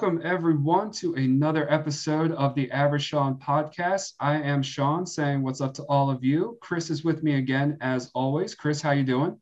[0.00, 4.12] Welcome, everyone, to another episode of the Average Sean podcast.
[4.20, 6.56] I am Sean saying what's up to all of you.
[6.60, 8.54] Chris is with me again, as always.
[8.54, 9.36] Chris, how you doing?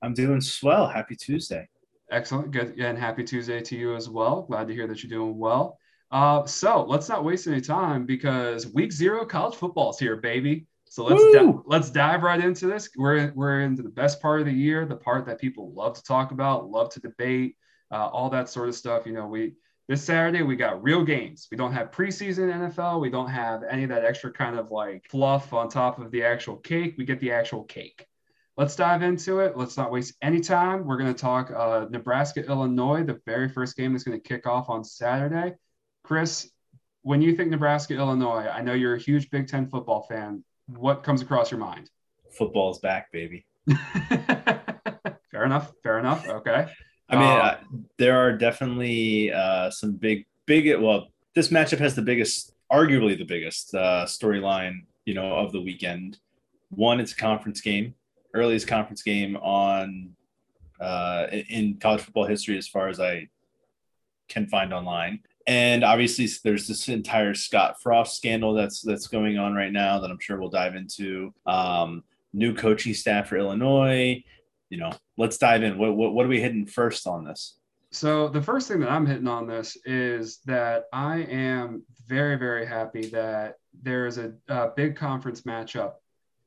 [0.00, 0.88] I'm doing swell.
[0.88, 1.68] Happy Tuesday.
[2.10, 2.50] Excellent.
[2.50, 2.78] Good.
[2.78, 4.46] And happy Tuesday to you as well.
[4.48, 5.78] Glad to hear that you're doing well.
[6.10, 10.66] Uh, so let's not waste any time because week zero college football is here, baby.
[10.86, 12.88] So let's di- let's dive right into this.
[12.96, 16.02] We're we're into the best part of the year, the part that people love to
[16.02, 17.58] talk about, love to debate
[17.90, 19.04] uh, all that sort of stuff.
[19.04, 19.52] You know, we
[19.88, 21.48] this Saturday we got real games.
[21.50, 23.00] We don't have preseason NFL.
[23.00, 26.24] We don't have any of that extra kind of like fluff on top of the
[26.24, 26.94] actual cake.
[26.96, 28.06] We get the actual cake.
[28.56, 29.56] Let's dive into it.
[29.56, 30.86] Let's not waste any time.
[30.86, 34.46] We're going to talk uh, Nebraska, Illinois, the very first game that's going to kick
[34.46, 35.54] off on Saturday.
[36.04, 36.48] Chris,
[37.02, 40.44] when you think Nebraska, Illinois, I know you're a huge Big Ten football fan.
[40.68, 41.90] What comes across your mind?
[42.30, 43.44] Football's back, baby.
[45.30, 45.72] fair enough.
[45.82, 46.26] Fair enough.
[46.26, 46.68] Okay.
[47.08, 47.58] I mean, uh,
[47.98, 50.80] there are definitely uh, some big, big.
[50.80, 55.60] Well, this matchup has the biggest, arguably the biggest uh, storyline, you know, of the
[55.60, 56.18] weekend.
[56.70, 57.94] One, it's a conference game,
[58.32, 60.14] earliest conference game on
[60.80, 63.28] uh, in college football history, as far as I
[64.28, 65.20] can find online.
[65.46, 70.10] And obviously, there's this entire Scott Frost scandal that's that's going on right now that
[70.10, 71.34] I'm sure we'll dive into.
[71.44, 72.02] Um,
[72.32, 74.24] new coaching staff for Illinois
[74.70, 75.78] you know, let's dive in.
[75.78, 77.56] What, what, what are we hitting first on this?
[77.94, 82.66] So the first thing that I'm hitting on this is that I am very, very
[82.66, 85.92] happy that there is a, a big conference matchup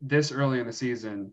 [0.01, 1.31] this early in the season,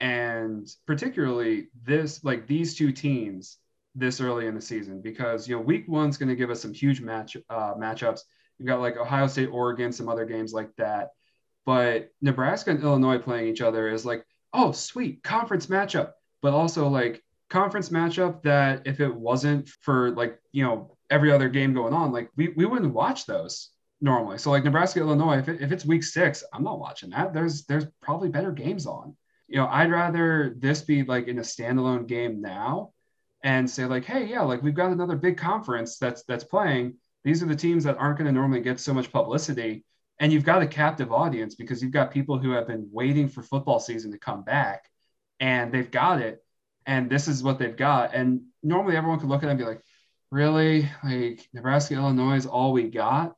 [0.00, 3.58] and particularly this like these two teams
[3.94, 6.72] this early in the season because you know week one's going to give us some
[6.72, 8.20] huge match uh, matchups.
[8.58, 11.10] You've got like Ohio State, Oregon, some other games like that,
[11.66, 14.24] but Nebraska and Illinois playing each other is like
[14.56, 20.38] oh, sweet conference matchup, but also like conference matchup that if it wasn't for like,
[20.50, 24.38] you know, every other game going on, like we, we wouldn't watch those normally.
[24.38, 27.34] So like Nebraska, Illinois, if, it, if it's week six, I'm not watching that.
[27.34, 29.14] There's, there's probably better games on,
[29.46, 32.92] you know, I'd rather this be like in a standalone game now
[33.44, 36.94] and say like, Hey, yeah, like we've got another big conference that's, that's playing.
[37.24, 39.84] These are the teams that aren't going to normally get so much publicity
[40.18, 43.42] and you've got a captive audience because you've got people who have been waiting for
[43.42, 44.88] football season to come back
[45.40, 46.42] and they've got it
[46.86, 48.14] and this is what they've got.
[48.14, 49.82] And normally everyone could look at it and be like
[50.30, 50.88] really?
[51.04, 53.34] Like nebraska illinois is all we got?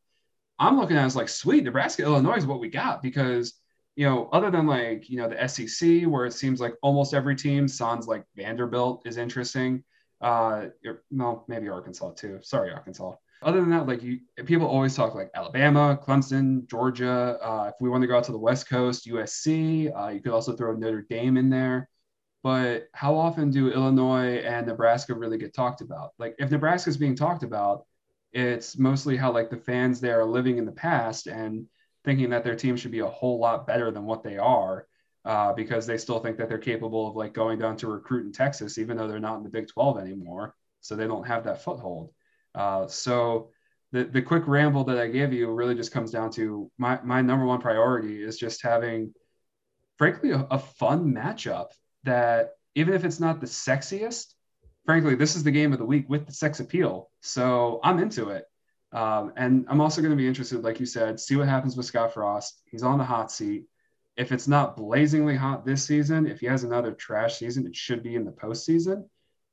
[0.58, 3.54] I'm looking at it as like sweet nebraska illinois is what we got because
[3.96, 7.36] you know other than like you know the sec where it seems like almost every
[7.36, 9.84] team sounds like vanderbilt is interesting
[10.20, 10.66] uh
[11.10, 12.38] well maybe arkansas too.
[12.42, 17.38] Sorry arkansas other than that, like you, people always talk like Alabama, Clemson, Georgia.
[17.40, 19.92] Uh, if we want to go out to the West Coast, USC.
[19.96, 21.88] Uh, you could also throw Notre Dame in there.
[22.42, 26.12] But how often do Illinois and Nebraska really get talked about?
[26.18, 27.84] Like if Nebraska is being talked about,
[28.32, 31.66] it's mostly how like the fans there are living in the past and
[32.04, 34.86] thinking that their team should be a whole lot better than what they are
[35.24, 38.32] uh, because they still think that they're capable of like going down to recruit in
[38.32, 40.54] Texas, even though they're not in the Big 12 anymore.
[40.80, 42.12] So they don't have that foothold.
[42.58, 43.50] Uh, so
[43.92, 47.22] the, the quick ramble that I gave you really just comes down to my, my
[47.22, 49.14] number one priority is just having,
[49.96, 51.68] frankly, a, a fun matchup
[52.02, 54.34] that even if it's not the sexiest,
[54.84, 57.10] frankly, this is the game of the week with the sex appeal.
[57.20, 58.44] So I'm into it.
[58.90, 61.86] Um, and I'm also going to be interested, like you said, see what happens with
[61.86, 62.60] Scott Frost.
[62.64, 63.66] He's on the hot seat.
[64.16, 68.02] If it's not blazingly hot this season, if he has another trash season, it should
[68.02, 69.04] be in the postseason.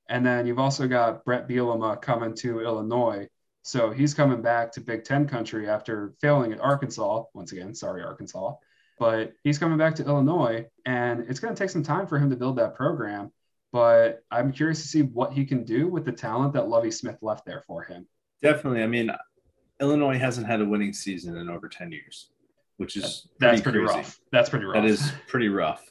[0.10, 3.28] And then you've also got Brett Bielema coming to Illinois.
[3.64, 7.24] So he's coming back to Big Ten country after failing at Arkansas.
[7.34, 8.54] Once again, sorry, Arkansas.
[9.00, 12.30] But he's coming back to Illinois, and it's going to take some time for him
[12.30, 13.32] to build that program.
[13.72, 17.18] But I'm curious to see what he can do with the talent that Lovie Smith
[17.22, 18.08] left there for him.
[18.42, 18.84] Definitely.
[18.84, 19.12] I mean,
[19.82, 22.30] Illinois hasn't had a winning season in over 10 years,
[22.78, 24.20] which is that's pretty, pretty rough.
[24.32, 24.76] That's pretty rough.
[24.76, 25.84] That is pretty rough.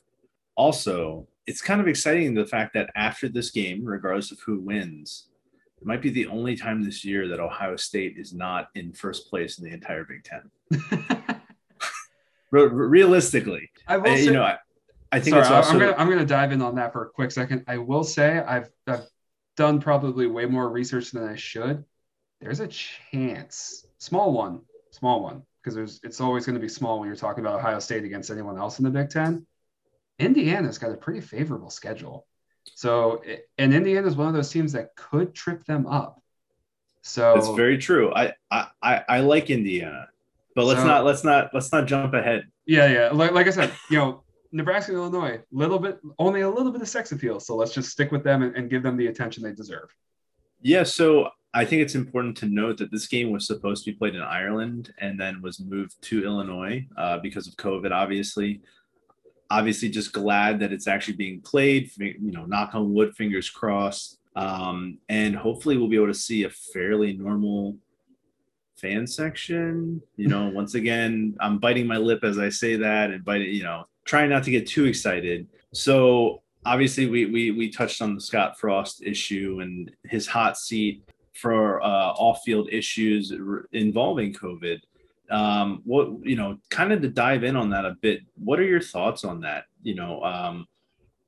[0.55, 5.29] Also, it's kind of exciting the fact that after this game, regardless of who wins,
[5.81, 9.29] it might be the only time this year that Ohio State is not in first
[9.29, 10.51] place in the entire Big Ten.
[12.51, 14.59] Realistically, I will say, you know, I,
[15.13, 17.33] I think sorry, also, I'm gonna I'm gonna dive in on that for a quick
[17.33, 17.65] second.
[17.67, 19.07] I will say I've I've
[19.57, 21.85] done probably way more research than I should.
[22.41, 24.61] There's a chance, small one,
[24.93, 27.81] small one, because there's it's always going to be small when you're talking about Ohio
[27.81, 29.47] State against anyone else in the Big Ten
[30.19, 32.27] Indiana's got a pretty favorable schedule.
[32.75, 33.23] So,
[33.59, 36.23] and Indiana is one of those teams that could trip them up.
[37.03, 38.13] So that's very true.
[38.15, 40.09] I I I like Indiana,
[40.55, 42.47] but let's so, not let's not let's not jump ahead.
[42.65, 43.11] Yeah, yeah.
[43.13, 44.23] Like, like I said, you know,
[44.53, 47.41] Nebraska and Illinois, little bit, only a little bit of sex appeal.
[47.41, 49.95] So let's just stick with them and, and give them the attention they deserve.
[50.63, 50.85] Yeah.
[50.85, 54.15] So I think it's important to note that this game was supposed to be played
[54.15, 58.63] in Ireland and then was moved to Illinois uh, because of COVID, obviously.
[59.55, 61.91] Obviously, just glad that it's actually being played.
[61.99, 64.19] You know, knock on wood, fingers crossed.
[64.35, 67.77] Um, and hopefully, we'll be able to see a fairly normal
[68.77, 70.03] fan section.
[70.17, 73.63] You know, once again, I'm biting my lip as I say that and biting, you
[73.63, 75.47] know, trying not to get too excited.
[75.73, 81.05] So obviously we we we touched on the Scott Frost issue and his hot seat
[81.35, 83.33] for uh, off-field issues
[83.73, 84.81] involving COVID.
[85.31, 88.21] Um, what you know, kind of to dive in on that a bit.
[88.37, 89.65] What are your thoughts on that?
[89.83, 90.67] You know, um,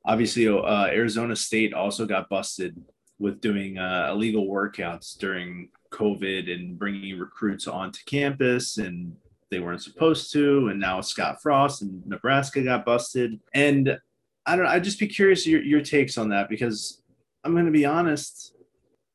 [0.05, 2.81] obviously uh, Arizona State also got busted
[3.19, 9.17] with doing uh, illegal workouts during COVID and bringing recruits onto campus and
[9.51, 10.69] they weren't supposed to.
[10.69, 13.41] And now Scott Frost and Nebraska got busted.
[13.55, 13.99] And
[14.45, 14.71] I don't know.
[14.71, 17.03] I'd just be curious your, your takes on that because
[17.45, 18.53] I'm going to be honest.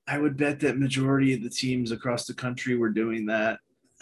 [0.08, 3.60] I would bet that majority of the teams across the country were doing that.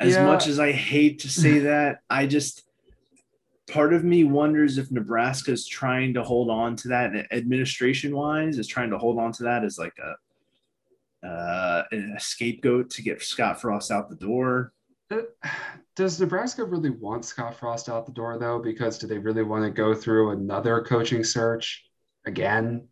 [0.00, 0.26] as yeah.
[0.26, 2.64] much as I hate to say that, I just
[3.70, 8.58] part of me wonders if Nebraska is trying to hold on to that administration wise
[8.58, 10.14] is trying to hold on to that as like a
[11.26, 14.72] uh, a scapegoat to get Scott Frost out the door.
[15.96, 18.60] Does Nebraska really want Scott Frost out the door though?
[18.60, 21.84] Because do they really want to go through another coaching search
[22.24, 22.86] again?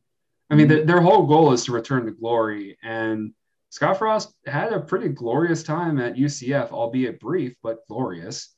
[0.51, 0.87] I mean, mm-hmm.
[0.87, 3.33] their whole goal is to return to glory, and
[3.77, 8.55] Scott Frost had a pretty glorious time at UCF, albeit brief, but glorious.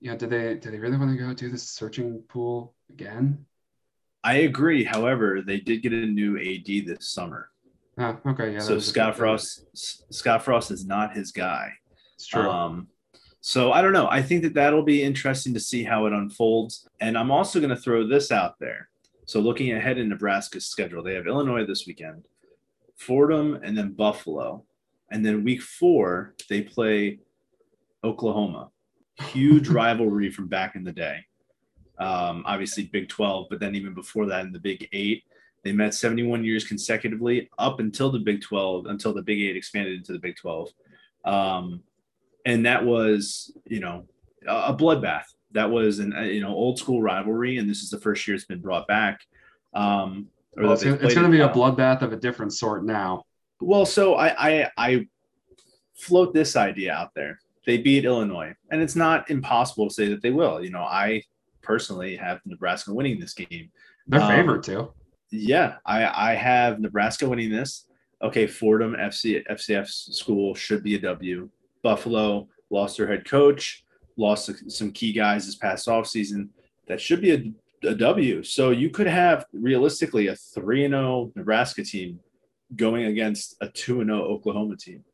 [0.00, 3.46] You know, do they do they really want to go do this searching pool again?
[4.22, 4.84] I agree.
[4.84, 7.48] However, they did get a new AD this summer.
[7.96, 8.58] Oh, okay, yeah.
[8.58, 9.64] So Scott Frost,
[10.12, 11.72] Scott Frost is not his guy.
[12.16, 12.42] It's true.
[12.42, 12.88] Um,
[13.40, 14.08] so I don't know.
[14.10, 16.86] I think that that'll be interesting to see how it unfolds.
[17.00, 18.90] And I'm also going to throw this out there.
[19.24, 22.26] So looking ahead in Nebraska's schedule, they have Illinois this weekend,
[23.00, 24.64] Fordham, and then Buffalo.
[25.10, 27.18] And then week four, they play
[28.04, 28.70] Oklahoma.
[29.32, 31.24] Huge rivalry from back in the day.
[31.98, 35.24] Um, obviously, Big 12, but then even before that in the Big Eight,
[35.64, 39.94] they met 71 years consecutively up until the Big 12, until the Big Eight expanded
[39.94, 40.70] into the Big 12.
[41.24, 41.82] Um,
[42.46, 44.06] and that was you know
[44.46, 45.24] a bloodbath.
[45.52, 48.44] That was an you know old school rivalry, and this is the first year it's
[48.44, 49.20] been brought back.
[49.74, 50.28] Um,
[50.62, 53.24] well, it's, it's going to be a bloodbath of a different sort now.
[53.60, 55.06] Well, so I, I I
[55.94, 57.38] float this idea out there.
[57.66, 60.62] They beat Illinois, and it's not impossible to say that they will.
[60.62, 61.22] You know, I
[61.62, 63.70] personally have Nebraska winning this game.
[64.06, 64.92] They're um, favorite too.
[65.30, 67.86] Yeah, I I have Nebraska winning this.
[68.22, 71.48] Okay, Fordham FC FCS school should be a W.
[71.82, 73.84] Buffalo lost their head coach,
[74.16, 76.48] lost some key guys this past offseason.
[76.88, 77.52] That should be a,
[77.84, 78.42] a W.
[78.42, 82.20] So you could have realistically a 3 0 Nebraska team
[82.76, 85.04] going against a 2 0 Oklahoma team.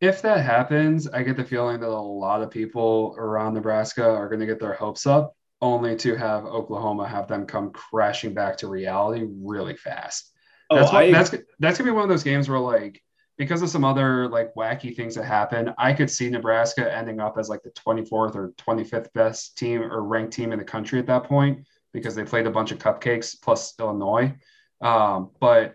[0.00, 4.28] If that happens, I get the feeling that a lot of people around Nebraska are
[4.28, 8.56] going to get their hopes up, only to have Oklahoma have them come crashing back
[8.58, 10.32] to reality really fast.
[10.70, 13.02] Oh, that's, what, I, that's that's gonna be one of those games where like
[13.36, 17.38] because of some other like wacky things that happen, I could see Nebraska ending up
[17.38, 21.06] as like the 24th or 25th best team or ranked team in the country at
[21.06, 24.34] that point because they played a bunch of cupcakes plus Illinois.
[24.80, 25.74] Um, but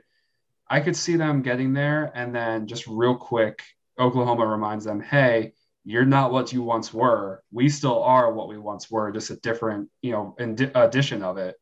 [0.69, 3.63] I could see them getting there and then just real quick,
[3.99, 5.53] Oklahoma reminds them, hey,
[5.83, 7.43] you're not what you once were.
[7.51, 10.35] We still are what we once were, just a different, you know,
[10.73, 11.55] addition of it.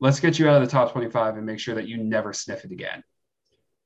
[0.00, 2.64] Let's get you out of the top 25 and make sure that you never sniff
[2.64, 3.02] it again.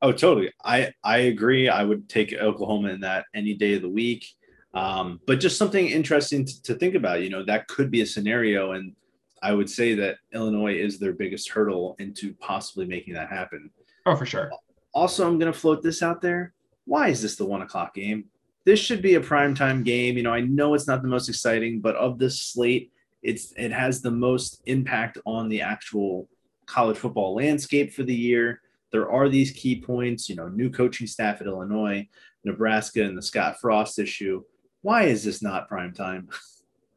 [0.00, 0.52] Oh, totally.
[0.64, 1.69] I I agree.
[1.69, 4.26] I would take Oklahoma in that any day of the week.
[4.75, 7.23] Um, but just something interesting to, to, think about.
[7.23, 8.95] You know, that could be a scenario, and
[9.42, 13.70] I would say that Illinois is their biggest hurdle into possibly making that happen.
[14.06, 14.50] Oh, for sure.
[14.94, 16.54] Also, I'm going to float this out there.
[16.84, 18.26] Why is this the one o'clock game?
[18.64, 20.16] This should be a primetime game.
[20.16, 23.72] You know, I know it's not the most exciting, but of this slate, it's it
[23.72, 26.28] has the most impact on the actual
[26.66, 28.61] college football landscape for the year
[28.92, 32.06] there are these key points, you know, new coaching staff at Illinois,
[32.44, 34.44] Nebraska, and the Scott Frost issue.
[34.82, 36.28] Why is this not prime time?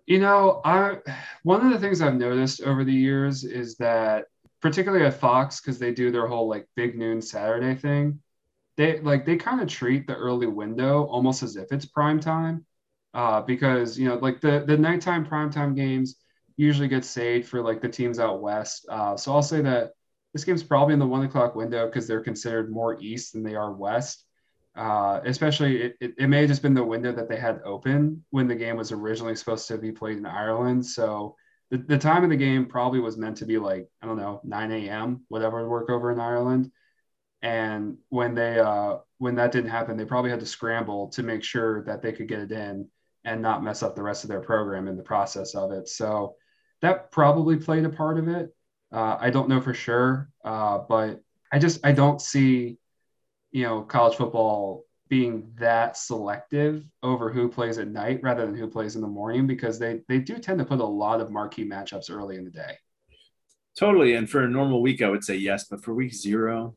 [0.06, 0.98] You know, I
[1.44, 4.26] one of the things I've noticed over the years is that
[4.62, 8.22] particularly at Fox, because they do their whole like big noon Saturday thing,
[8.78, 12.66] they like they kind of treat the early window almost as if it's prime time.
[13.14, 16.18] Uh, because you know, like the the nighttime primetime games
[16.58, 18.86] usually get saved for like the teams out west.
[18.90, 19.92] Uh, so I'll say that
[20.34, 23.56] this game's probably in the one o'clock window because they're considered more east than they
[23.56, 24.25] are west.
[24.76, 28.24] Uh, especially, it, it, it, may have just been the window that they had open
[28.32, 30.86] when the game was originally supposed to be played in Ireland.
[30.86, 31.36] So
[31.72, 34.42] the, the time of the game probably was meant to be like, I don't know,
[34.44, 36.72] 9 a.m., whatever work over in Ireland.
[37.42, 41.44] And when they uh, when that didn't happen, they probably had to scramble to make
[41.44, 42.90] sure that they could get it in
[43.24, 45.88] and not mess up the rest of their program in the process of it.
[45.88, 46.36] So
[46.82, 48.56] that probably played a part of it.
[48.92, 52.78] Uh, I don't know for sure, uh, but I just I don't see,
[53.56, 58.68] you know, college football being that selective over who plays at night rather than who
[58.68, 61.64] plays in the morning because they they do tend to put a lot of marquee
[61.64, 62.78] matchups early in the day.
[63.80, 66.76] Totally, and for a normal week, I would say yes, but for week zero,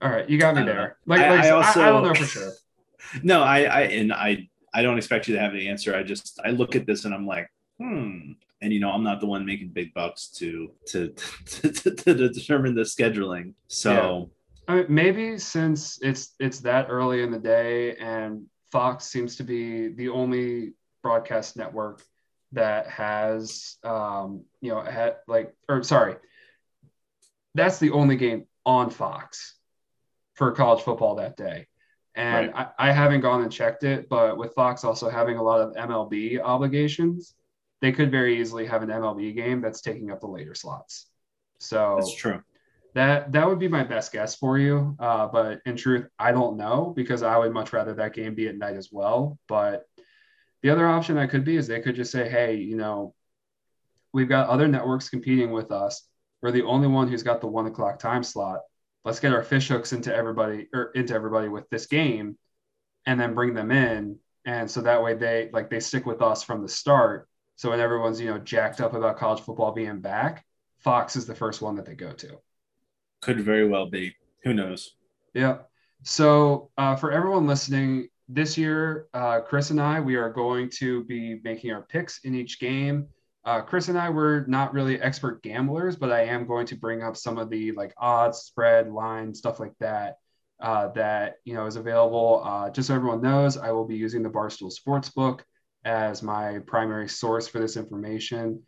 [0.00, 0.96] all right, you got me there.
[1.06, 2.52] Like, I, like I, also, I, I don't know for sure.
[3.22, 5.94] No, I, I and I I don't expect you to have the answer.
[5.94, 8.32] I just I look at this and I'm like, hmm.
[8.60, 11.08] And you know, I'm not the one making big bucks to to
[11.46, 13.54] to, to, to determine the scheduling.
[13.68, 14.41] So yeah.
[14.72, 19.42] I mean, maybe since it's it's that early in the day and Fox seems to
[19.42, 22.02] be the only broadcast network
[22.52, 26.16] that has um you know had like or sorry
[27.54, 29.56] that's the only game on Fox
[30.34, 31.66] for college football that day.
[32.14, 32.68] And right.
[32.78, 35.74] I, I haven't gone and checked it, but with Fox also having a lot of
[35.74, 37.34] MLB obligations,
[37.82, 41.08] they could very easily have an MLB game that's taking up the later slots.
[41.58, 42.42] So that's true.
[42.94, 44.96] That that would be my best guess for you.
[44.98, 48.48] Uh, but in truth, I don't know because I would much rather that game be
[48.48, 49.38] at night as well.
[49.48, 49.84] But
[50.62, 53.14] the other option that could be is they could just say, hey, you know,
[54.12, 56.06] we've got other networks competing with us.
[56.42, 58.60] We're the only one who's got the one o'clock time slot
[59.04, 62.36] let's get our fish hooks into everybody or into everybody with this game
[63.06, 66.42] and then bring them in and so that way they like they stick with us
[66.42, 70.44] from the start so when everyone's you know jacked up about college football being back
[70.78, 72.38] fox is the first one that they go to
[73.22, 74.14] could very well be
[74.44, 74.96] who knows
[75.32, 75.58] yeah
[76.02, 81.04] so uh, for everyone listening this year uh, chris and i we are going to
[81.04, 83.08] be making our picks in each game
[83.44, 87.02] uh, Chris and I were not really expert gamblers, but I am going to bring
[87.02, 90.18] up some of the like odds, spread, line, stuff like that
[90.60, 92.42] uh, that you know is available.
[92.44, 95.40] Uh, just so everyone knows, I will be using the Barstool Sportsbook
[95.84, 98.62] as my primary source for this information.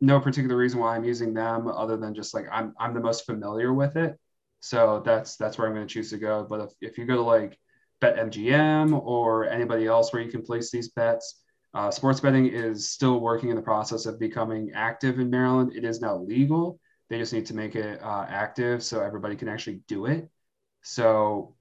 [0.00, 3.26] No particular reason why I'm using them, other than just like I'm I'm the most
[3.26, 4.18] familiar with it,
[4.60, 6.46] so that's that's where I'm going to choose to go.
[6.48, 7.58] But if, if you go to like
[8.00, 11.42] BetMGM or anybody else where you can place these bets
[11.74, 15.72] uh, sports betting is still working in the process of becoming active in Maryland.
[15.74, 16.80] It is now legal.
[17.10, 20.28] They just need to make it uh, active so everybody can actually do it.
[20.82, 21.54] So,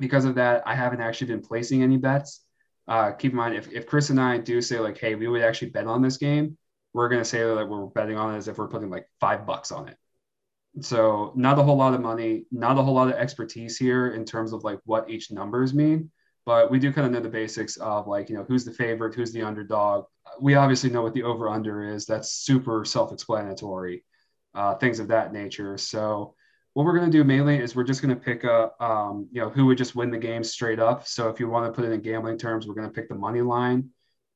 [0.00, 2.40] because of that, I haven't actually been placing any bets.
[2.88, 5.42] Uh, keep in mind, if, if Chris and I do say, like, hey, we would
[5.42, 6.58] actually bet on this game,
[6.94, 9.46] we're going to say that we're betting on it as if we're putting like five
[9.46, 9.98] bucks on it.
[10.80, 14.24] So, not a whole lot of money, not a whole lot of expertise here in
[14.24, 16.10] terms of like what each numbers mean
[16.46, 19.14] but we do kind of know the basics of like you know who's the favorite
[19.14, 20.06] who's the underdog.
[20.40, 22.06] We obviously know what the over under is.
[22.06, 24.04] That's super self-explanatory
[24.54, 25.78] uh, things of that nature.
[25.78, 26.34] So
[26.74, 29.40] what we're going to do mainly is we're just going to pick a, um, you
[29.40, 31.06] know who would just win the game straight up.
[31.06, 33.14] So if you want to put it in gambling terms we're going to pick the
[33.14, 33.90] money line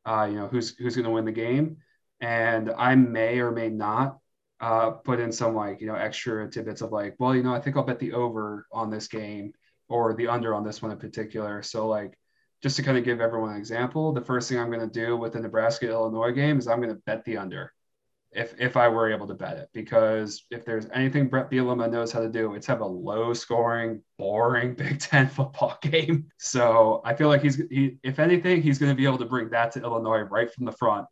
[0.07, 1.79] uh, you know who's who's going to win the game
[2.21, 4.19] and i may or may not
[4.61, 7.61] uh, put in some like you know extra tidbits of like well you know i
[7.61, 9.53] think i'll bet the over on this game
[9.89, 11.63] or the under on this one in particular.
[11.63, 12.17] So like
[12.63, 15.17] just to kind of give everyone an example, the first thing I'm going to do
[15.17, 17.73] with the Nebraska Illinois game is I'm going to bet the under
[18.31, 22.13] if if I were able to bet it because if there's anything Brett Bielema knows
[22.13, 26.27] how to do, it's have a low scoring, boring Big Ten football game.
[26.37, 29.49] So I feel like he's he, if anything, he's going to be able to bring
[29.51, 31.07] that to Illinois right from the front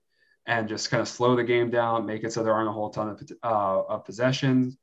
[0.47, 2.91] and just kind of slow the game down, make it so there aren't a whole
[2.91, 4.77] ton of uh, of possessions,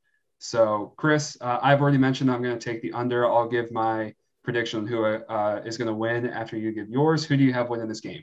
[0.44, 3.26] so, Chris, uh, I've already mentioned I'm going to take the under.
[3.26, 7.24] I'll give my prediction who uh, is going to win after you give yours.
[7.24, 8.22] Who do you have winning this game?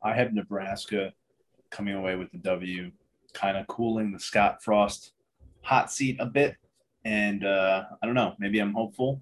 [0.00, 1.12] I have Nebraska
[1.70, 2.92] coming away with the W,
[3.32, 5.12] kind of cooling the Scott Frost
[5.62, 6.56] hot seat a bit.
[7.04, 9.20] And uh, I don't know, maybe I'm hopeful,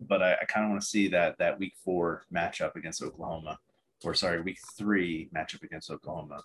[0.00, 3.58] but I, I kind of want to see that that week four matchup against Oklahoma,
[4.04, 6.44] or sorry, week three matchup against Oklahoma,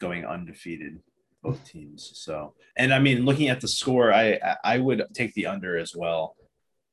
[0.00, 1.00] going undefeated
[1.42, 2.10] both teams.
[2.14, 5.94] So, and I mean, looking at the score, I I would take the under as
[5.94, 6.36] well.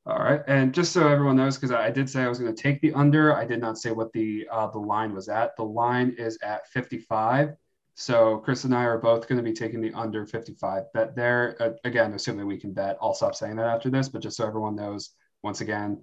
[0.04, 2.62] All right, and just so everyone knows, because I did say I was going to
[2.62, 5.56] take the under, I did not say what the uh, the line was at.
[5.56, 7.54] The line is at 55.
[7.94, 11.56] So Chris and I are both going to be taking the under 55 bet there.
[11.60, 12.96] Uh, again, assuming we can bet.
[13.00, 15.10] I'll stop saying that after this, but just so everyone knows,
[15.42, 16.02] once again,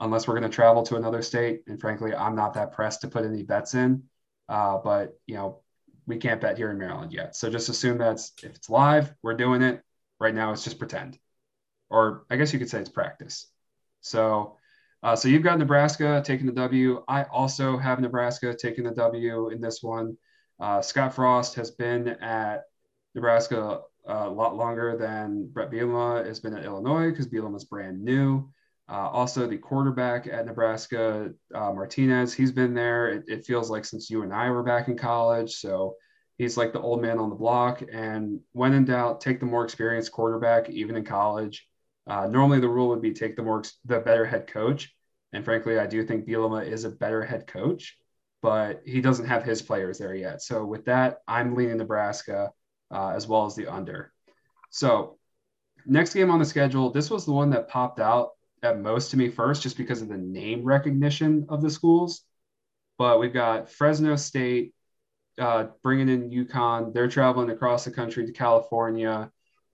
[0.00, 3.08] unless we're going to travel to another state, and frankly, I'm not that pressed to
[3.08, 4.04] put any bets in.
[4.48, 5.61] Uh, but you know,
[6.06, 7.36] we can't bet here in Maryland yet.
[7.36, 9.82] So just assume that's if it's live, we're doing it.
[10.18, 11.18] Right now, it's just pretend,
[11.90, 13.48] or I guess you could say it's practice.
[14.00, 14.56] So,
[15.02, 17.02] uh, so you've got Nebraska taking the W.
[17.08, 20.16] I also have Nebraska taking the W in this one.
[20.60, 22.62] Uh, Scott Frost has been at
[23.16, 28.02] Nebraska uh, a lot longer than Brett Bielema has been at Illinois because Bielema's brand
[28.02, 28.48] new.
[28.88, 33.08] Uh, also, the quarterback at Nebraska, uh, Martinez, he's been there.
[33.08, 35.54] It, it, feels like since you and I were back in college.
[35.54, 35.94] So
[36.36, 37.82] he's like the old man on the block.
[37.92, 41.66] And when in doubt, take the more experienced quarterback, even in college.
[42.06, 44.92] Uh, normally, the rule would be take the more the better head coach.
[45.32, 47.96] And frankly, I do think Bielema is a better head coach,
[48.42, 50.42] but he doesn't have his players there yet.
[50.42, 52.52] So with that, I'm leaning Nebraska
[52.92, 54.12] uh, as well as the under.
[54.70, 55.18] So
[55.86, 58.30] next game on the schedule, this was the one that popped out
[58.62, 62.22] at most to me first, just because of the name recognition of the schools.
[62.98, 64.74] But we've got Fresno State
[65.38, 66.92] uh, bringing in UConn.
[66.92, 69.30] They're traveling across the country to California.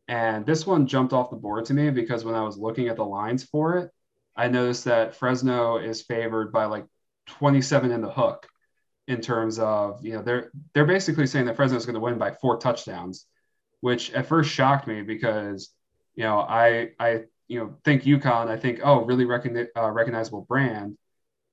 [0.06, 2.96] And this one jumped off the board to me because when I was looking at
[2.96, 3.90] the lines for it,
[4.34, 6.86] I noticed that Fresno is favored by like
[7.26, 8.46] 27 in the hook
[9.06, 12.18] in terms of, you know, they're they're basically saying that Fresno is going to win
[12.18, 13.26] by four touchdowns,
[13.80, 15.70] which at first shocked me because,
[16.14, 20.42] you know, I I you know think UConn, I think oh really recogni- uh, recognizable
[20.42, 20.96] brand,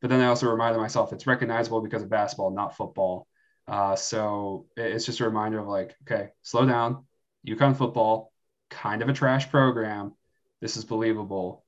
[0.01, 3.27] but then I also reminded myself it's recognizable because of basketball, not football.
[3.67, 7.05] Uh, so it's just a reminder of like, okay, slow down.
[7.47, 8.31] UConn football,
[8.69, 10.13] kind of a trash program.
[10.61, 11.65] This is believable,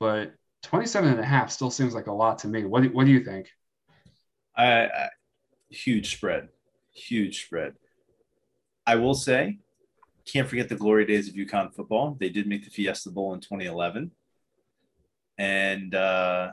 [0.00, 0.32] but
[0.64, 2.64] 27 and a half still seems like a lot to me.
[2.64, 3.48] What do, what do you think?
[4.56, 5.08] I, I
[5.70, 6.48] huge spread,
[6.92, 7.74] huge spread.
[8.86, 9.58] I will say
[10.28, 12.16] can't forget the glory days of UConn football.
[12.18, 14.10] They did make the Fiesta Bowl in 2011.
[15.38, 16.52] And uh,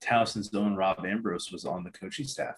[0.00, 2.56] Towson's own Rob Ambrose was on the coaching staff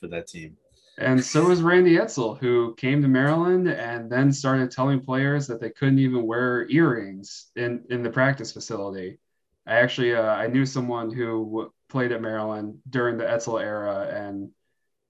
[0.00, 0.56] for that team.
[0.98, 5.60] And so was Randy Edsall, who came to Maryland and then started telling players that
[5.60, 9.18] they couldn't even wear earrings in, in the practice facility.
[9.64, 14.50] I actually uh, I knew someone who played at Maryland during the Etzel era, and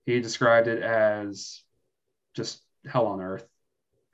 [0.05, 1.63] he described it as
[2.35, 3.47] just hell on earth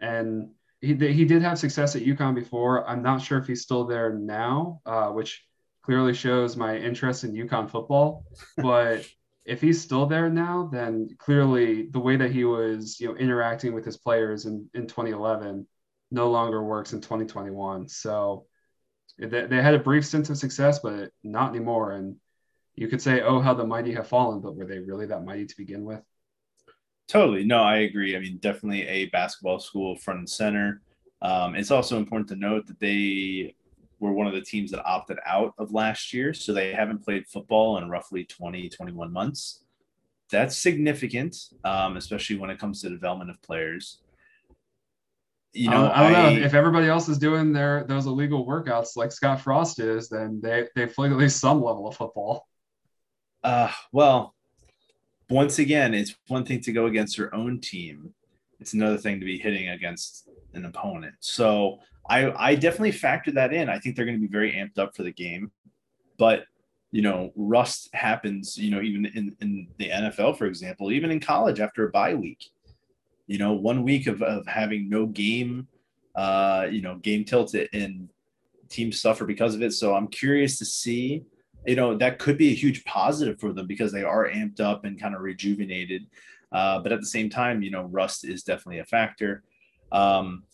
[0.00, 2.88] and he he did have success at UConn before.
[2.88, 5.44] I'm not sure if he's still there now, uh, which
[5.83, 8.24] clearly shows my interest in UConn football.
[8.57, 9.07] But
[9.44, 13.74] if he's still there now, then clearly the way that he was, you know, interacting
[13.74, 15.66] with his players in, in 2011
[16.11, 17.88] no longer works in 2021.
[17.88, 18.46] So
[19.18, 21.92] they, they had a brief stint of success, but not anymore.
[21.92, 22.16] And
[22.74, 25.46] you could say, oh, how the mighty have fallen, but were they really that mighty
[25.46, 26.02] to begin with?
[27.06, 27.44] Totally.
[27.44, 28.16] No, I agree.
[28.16, 30.80] I mean, definitely a basketball school front and center.
[31.22, 33.54] Um, it's also important to note that they
[34.00, 36.34] were one of the teams that opted out of last year.
[36.34, 39.62] So they haven't played football in roughly 20, 21 months.
[40.30, 44.00] That's significant, um, especially when it comes to development of players.
[45.52, 48.44] You know, I, I don't I, know if everybody else is doing their those illegal
[48.44, 52.48] workouts like Scott Frost is, then they they played at least some level of football.
[53.44, 54.34] Uh, well,
[55.30, 58.12] once again, it's one thing to go against your own team.
[58.60, 61.14] It's another thing to be hitting against an opponent.
[61.20, 63.68] So I, I definitely factor that in.
[63.68, 65.50] I think they're going to be very amped up for the game.
[66.18, 66.44] But,
[66.92, 71.20] you know, rust happens, you know, even in, in the NFL, for example, even in
[71.20, 72.50] college after a bye week.
[73.26, 75.66] You know, one week of, of having no game,
[76.14, 78.08] uh, you know, game tilted and
[78.68, 79.72] teams suffer because of it.
[79.72, 81.24] So I'm curious to see
[81.66, 84.85] you know that could be a huge positive for them because they are amped up
[84.85, 86.07] and kind of rejuvenated.
[86.53, 89.42] Uh, but at the same time you know rust is definitely a factor.
[89.92, 90.44] Um,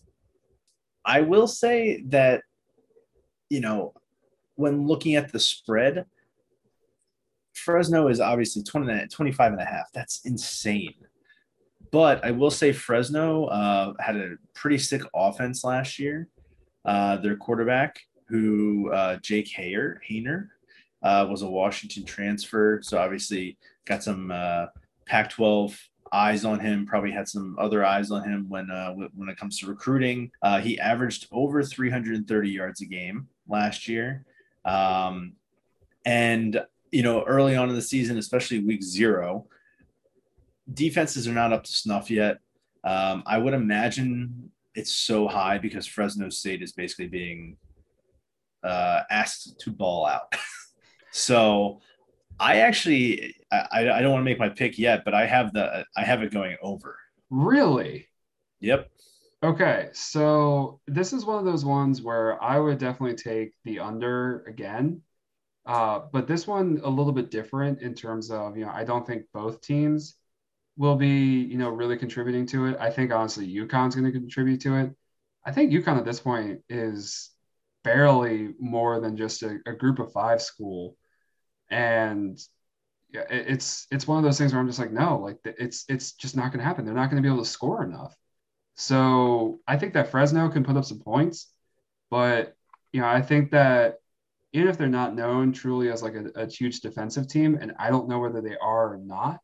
[1.04, 2.42] i will say that
[3.48, 3.94] you know
[4.56, 6.04] when looking at the spread
[7.54, 9.90] fresno is obviously 20, 25 and a half.
[9.92, 10.94] That's insane.
[11.92, 16.28] But i will say fresno uh, had a pretty sick offense last year.
[16.84, 20.48] Uh, their quarterback who uh, jake hayer Haener
[21.02, 24.66] uh, was a Washington transfer, so obviously got some uh,
[25.06, 25.76] Pac-12
[26.12, 26.86] eyes on him.
[26.86, 30.30] Probably had some other eyes on him when uh, when it comes to recruiting.
[30.42, 34.24] Uh, he averaged over 330 yards a game last year,
[34.64, 35.32] um,
[36.04, 39.46] and you know early on in the season, especially week zero,
[40.72, 42.38] defenses are not up to snuff yet.
[42.84, 47.56] Um, I would imagine it's so high because Fresno State is basically being
[48.62, 50.34] uh, asked to ball out.
[51.12, 51.80] So
[52.38, 55.84] I actually I, I don't want to make my pick yet, but I have the
[55.96, 56.96] I have it going over.
[57.30, 58.08] Really?
[58.60, 58.90] Yep.
[59.42, 64.44] Okay, so this is one of those ones where I would definitely take the under
[64.44, 65.00] again.
[65.64, 69.06] Uh, but this one a little bit different in terms of, you know, I don't
[69.06, 70.16] think both teams
[70.76, 71.08] will be,
[71.42, 72.76] you know, really contributing to it.
[72.80, 74.90] I think honestly UConn's going to contribute to it.
[75.44, 77.30] I think UConn at this point is
[77.82, 80.96] barely more than just a, a group of five school
[81.70, 82.38] and
[83.12, 86.36] it's it's one of those things where I'm just like, no, like it's it's just
[86.36, 86.84] not going to happen.
[86.84, 88.14] They're not going to be able to score enough.
[88.76, 91.52] So I think that Fresno can put up some points,
[92.10, 92.56] but
[92.92, 93.96] you know, I think that
[94.52, 97.90] even if they're not known truly as like a, a huge defensive team, and I
[97.90, 99.40] don't know whether they are or not,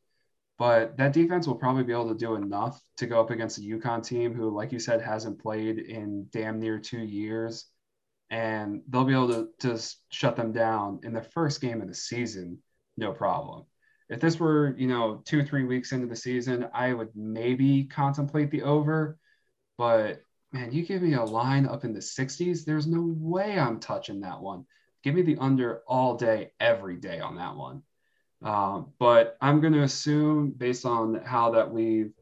[0.58, 3.60] but that defense will probably be able to do enough to go up against a
[3.60, 7.66] UConn team who, like you said, hasn't played in damn near two years.
[8.30, 11.94] And they'll be able to just shut them down in the first game of the
[11.94, 12.58] season,
[12.96, 13.64] no problem.
[14.08, 18.50] If this were, you know, two three weeks into the season, I would maybe contemplate
[18.50, 19.18] the over.
[19.78, 23.80] But man, you give me a line up in the 60s, there's no way I'm
[23.80, 24.64] touching that one.
[25.02, 27.82] Give me the under all day, every day on that one.
[28.42, 32.12] Um, but I'm going to assume, based on how that we've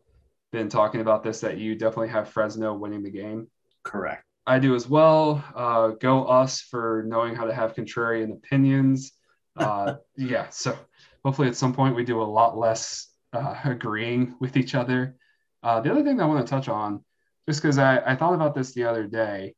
[0.52, 3.48] been talking about this, that you definitely have Fresno winning the game.
[3.82, 4.24] Correct.
[4.46, 5.42] I do as well.
[5.54, 9.12] Uh, go us for knowing how to have contrarian opinions.
[9.56, 10.76] Uh, yeah, so
[11.24, 15.14] hopefully at some point we do a lot less uh, agreeing with each other.
[15.62, 17.04] Uh, the other thing I want to touch on,
[17.48, 19.54] just because I, I thought about this the other day,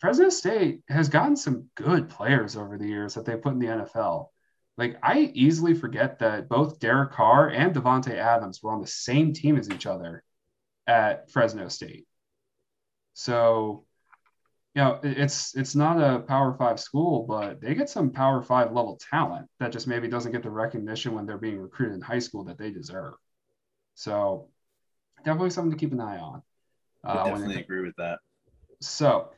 [0.00, 3.66] Fresno State has gotten some good players over the years that they put in the
[3.66, 4.30] NFL.
[4.76, 9.32] Like I easily forget that both Derek Carr and Davante Adams were on the same
[9.32, 10.22] team as each other
[10.86, 12.06] at Fresno State.
[13.18, 13.84] So,
[14.74, 18.72] you know, it's it's not a Power Five school, but they get some Power Five
[18.72, 22.18] level talent that just maybe doesn't get the recognition when they're being recruited in high
[22.18, 23.14] school that they deserve.
[23.94, 24.48] So,
[25.24, 26.42] definitely something to keep an eye on.
[27.06, 28.18] Uh, I definitely agree with that.
[28.80, 29.30] So,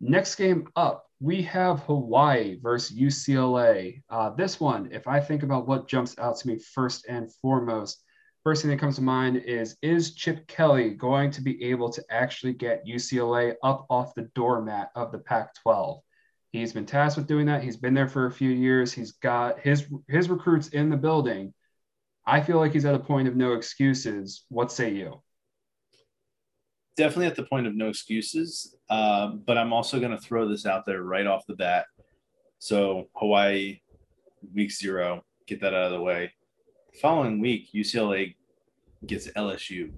[0.00, 4.02] Next game up, we have Hawaii versus UCLA.
[4.10, 8.02] Uh, this one, if I think about what jumps out to me first and foremost,
[8.46, 12.04] first thing that comes to mind is is Chip Kelly going to be able to
[12.10, 16.00] actually get UCLA up off the doormat of the Pac 12?
[16.52, 17.64] He's been tasked with doing that.
[17.64, 18.92] He's been there for a few years.
[18.92, 21.54] He's got his his recruits in the building.
[22.24, 24.44] I feel like he's at a point of no excuses.
[24.48, 25.20] What say you?
[26.96, 28.76] definitely at the point of no excuses.
[28.88, 31.86] Uh, but I'm also going to throw this out there right off the bat.
[32.58, 33.80] So Hawaii,
[34.54, 36.32] week zero, get that out of the way.
[37.00, 38.34] Following week, UCLA
[39.06, 39.92] gets LSU.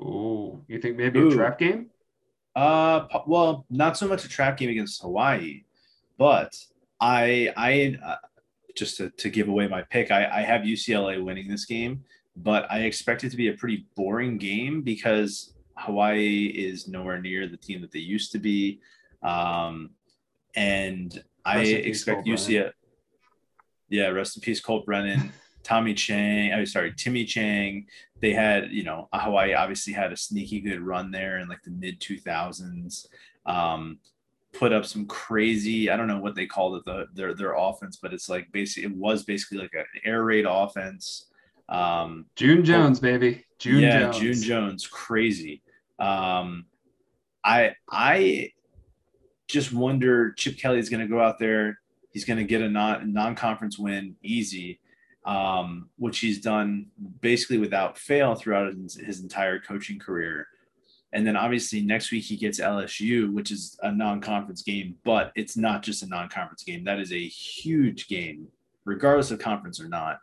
[0.00, 1.30] Ooh, you think maybe Ooh.
[1.30, 1.90] a trap game?
[2.56, 5.64] Uh, well, not so much a trap game against Hawaii,
[6.18, 6.56] but
[7.00, 8.16] I, I, uh,
[8.76, 12.04] just to, to give away my pick, I, I have UCLA winning this game,
[12.36, 17.46] but I expect it to be a pretty boring game because Hawaii is nowhere near
[17.48, 18.80] the team that they used to be.
[19.22, 19.90] Um,
[20.56, 22.72] and I expect UCLA.
[23.90, 25.32] Yeah, rest in peace, Colt Brennan,
[25.64, 26.52] Tommy Chang.
[26.52, 27.86] I'm sorry, Timmy Chang.
[28.20, 31.70] They had, you know, Hawaii obviously had a sneaky good run there in like the
[31.70, 33.06] mid 2000s.
[33.46, 33.98] Um,
[34.52, 37.98] put up some crazy, I don't know what they called it, the, their their offense,
[38.00, 41.26] but it's like basically it was basically like an air raid offense.
[41.68, 43.44] Um, June Jones, baby.
[43.58, 44.18] June yeah, Jones.
[44.18, 45.62] June Jones, crazy.
[45.98, 46.66] Um,
[47.42, 48.52] I I
[49.48, 51.80] just wonder Chip Kelly is going to go out there.
[52.10, 54.80] He's going to get a non non conference win easy,
[55.24, 56.86] um, which he's done
[57.20, 60.46] basically without fail throughout his, his entire coaching career.
[61.12, 65.56] And then obviously next week he gets LSU, which is a non-conference game, but it's
[65.56, 66.84] not just a non-conference game.
[66.84, 68.48] That is a huge game,
[68.84, 70.18] regardless of conference or not.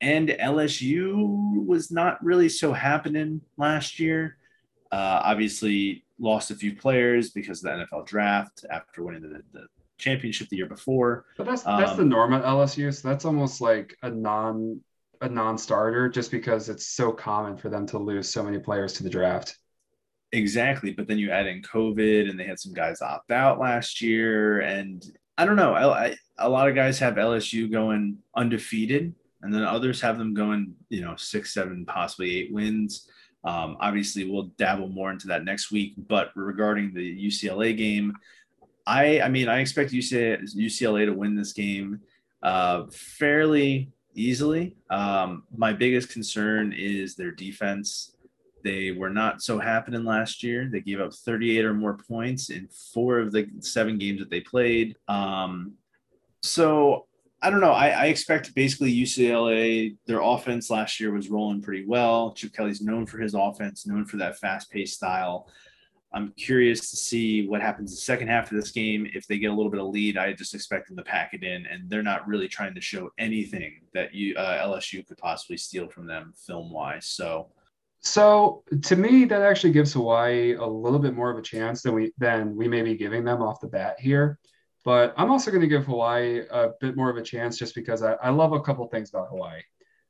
[0.00, 4.36] And LSU was not really so happening last year.
[4.92, 9.66] Uh, obviously, lost a few players because of the NFL draft after winning the, the
[9.98, 11.26] championship the year before.
[11.36, 12.94] But that's that's um, the norm at LSU.
[12.94, 14.80] So that's almost like a non
[15.20, 19.02] a non-starter just because it's so common for them to lose so many players to
[19.02, 19.58] the draft.
[20.32, 24.02] Exactly, but then you add in COVID, and they had some guys opt out last
[24.02, 25.02] year, and
[25.38, 25.72] I don't know.
[25.72, 30.34] I, I, a lot of guys have LSU going undefeated, and then others have them
[30.34, 33.08] going, you know, six, seven, possibly eight wins.
[33.44, 35.94] Um, obviously, we'll dabble more into that next week.
[35.96, 38.12] But regarding the UCLA game,
[38.88, 42.00] I I mean I expect UCLA, to win this game
[42.42, 44.76] uh, fairly easily.
[44.90, 48.16] Um, my biggest concern is their defense.
[48.64, 50.68] They were not so happening last year.
[50.70, 54.40] They gave up 38 or more points in four of the seven games that they
[54.40, 54.96] played.
[55.06, 55.74] Um,
[56.42, 57.06] so
[57.40, 57.72] I don't know.
[57.72, 62.32] I, I, expect basically UCLA, their offense last year was rolling pretty well.
[62.32, 65.48] Chip Kelly's known for his offense, known for that fast paced style.
[66.12, 69.06] I'm curious to see what happens the second half of this game.
[69.12, 71.42] If they get a little bit of lead, I just expect them to pack it
[71.42, 75.58] in, and they're not really trying to show anything that you uh, LSU could possibly
[75.58, 77.06] steal from them film wise.
[77.06, 77.50] So,
[78.00, 81.94] so to me, that actually gives Hawaii a little bit more of a chance than
[81.94, 84.38] we than we may be giving them off the bat here.
[84.86, 88.02] But I'm also going to give Hawaii a bit more of a chance just because
[88.02, 89.60] I, I love a couple things about Hawaii.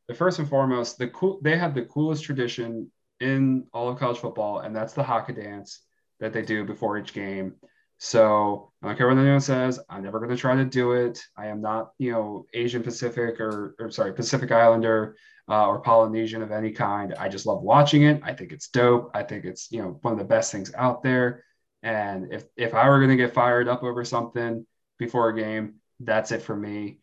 [0.07, 4.19] The first and foremost, the cool they have the coolest tradition in all of college
[4.19, 5.81] football, and that's the haka dance
[6.21, 7.55] that they do before each game.
[7.99, 9.81] So I don't care what anyone says.
[9.89, 11.21] I'm never going to try to do it.
[11.37, 15.17] I am not, you know, Asian Pacific or, or sorry, Pacific Islander
[15.49, 17.15] uh, or Polynesian of any kind.
[17.15, 18.21] I just love watching it.
[18.23, 19.11] I think it's dope.
[19.15, 21.45] I think it's, you know, one of the best things out there.
[21.83, 24.67] And if if I were going to get fired up over something
[24.99, 27.01] before a game, that's it for me.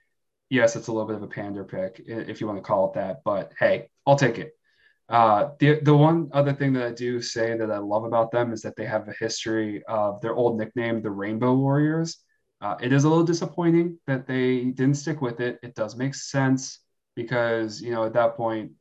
[0.49, 2.93] Yes, it's a little bit of a pander pick if you want to call it
[2.93, 4.54] that, but hey, I'll take it.
[5.07, 8.51] Uh, the the one other thing that I do say that I love about them
[8.51, 12.17] is that they have a history of their old nickname, the Rainbow Warriors.
[12.61, 15.59] Uh, it is a little disappointing that they didn't stick with it.
[15.61, 16.79] It does make sense
[17.15, 18.71] because you know at that point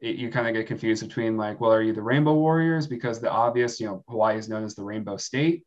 [0.00, 3.20] it, you kind of get confused between like, well, are you the Rainbow Warriors because
[3.20, 5.64] the obvious, you know, Hawaii is known as the Rainbow State,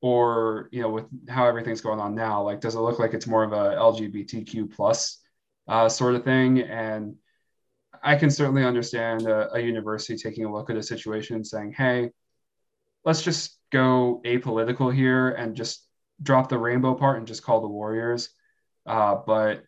[0.00, 3.26] or you know, with how everything's going on now, like, does it look like it's
[3.26, 5.20] more of a LGBTQ plus
[5.68, 6.60] uh, sort of thing?
[6.60, 7.16] And
[8.04, 11.72] I can certainly understand a, a university taking a look at a situation and saying,
[11.72, 12.10] hey,
[13.04, 15.86] let's just go apolitical here and just
[16.22, 18.28] drop the rainbow part and just call the Warriors.
[18.86, 19.64] Uh, but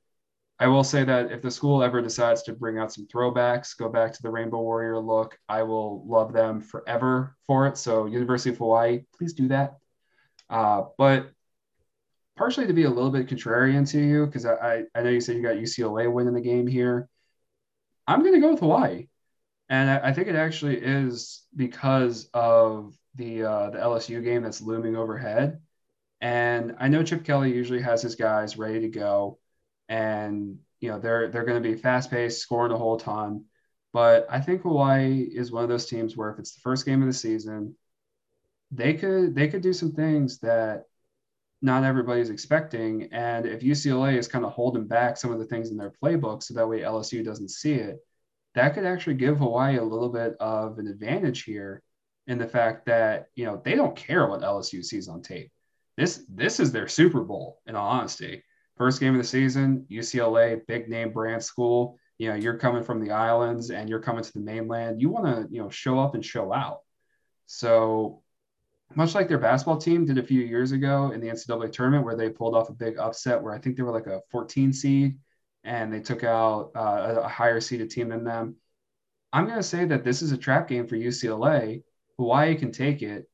[0.59, 3.89] I will say that if the school ever decides to bring out some throwbacks, go
[3.89, 7.79] back to the Rainbow Warrior look, I will love them forever for it.
[7.79, 9.79] So, University of Hawaii, please do that.
[10.49, 11.31] Uh, but
[12.37, 15.37] partially to be a little bit contrarian to you, because I, I know you said
[15.37, 17.09] you got UCLA winning the game here.
[18.07, 19.09] I'm going to go with Hawaii.
[19.69, 24.61] And I, I, think it actually is because of the uh, the LSU game that's
[24.61, 25.61] looming overhead.
[26.21, 29.39] And I know Chip Kelly usually has his guys ready to go
[29.89, 33.45] and you know they're they're going to be fast paced, scoring a whole ton.
[33.93, 37.01] But I think Hawaii is one of those teams where if it's the first game
[37.03, 37.77] of the season,
[38.71, 40.85] they could they could do some things that
[41.63, 43.09] not everybody's expecting.
[43.13, 46.43] And if UCLA is kind of holding back some of the things in their playbook
[46.43, 47.99] so that way LSU doesn't see it,
[48.55, 51.83] that could actually give Hawaii a little bit of an advantage here
[52.27, 55.51] in the fact that, you know, they don't care what LSU sees on tape.
[55.97, 58.43] This this is their Super Bowl, in all honesty.
[58.77, 61.99] First game of the season, UCLA, big name brand school.
[62.19, 65.01] You know, you're coming from the islands and you're coming to the mainland.
[65.01, 66.81] You want to, you know, show up and show out.
[67.47, 68.23] So
[68.95, 72.17] much like their basketball team did a few years ago in the NCAA tournament, where
[72.17, 75.19] they pulled off a big upset, where I think they were like a 14 seed
[75.65, 78.57] and they took out uh, a higher seeded team than them.
[79.33, 81.83] I'm going to say that this is a trap game for UCLA.
[82.17, 83.29] Hawaii can take it,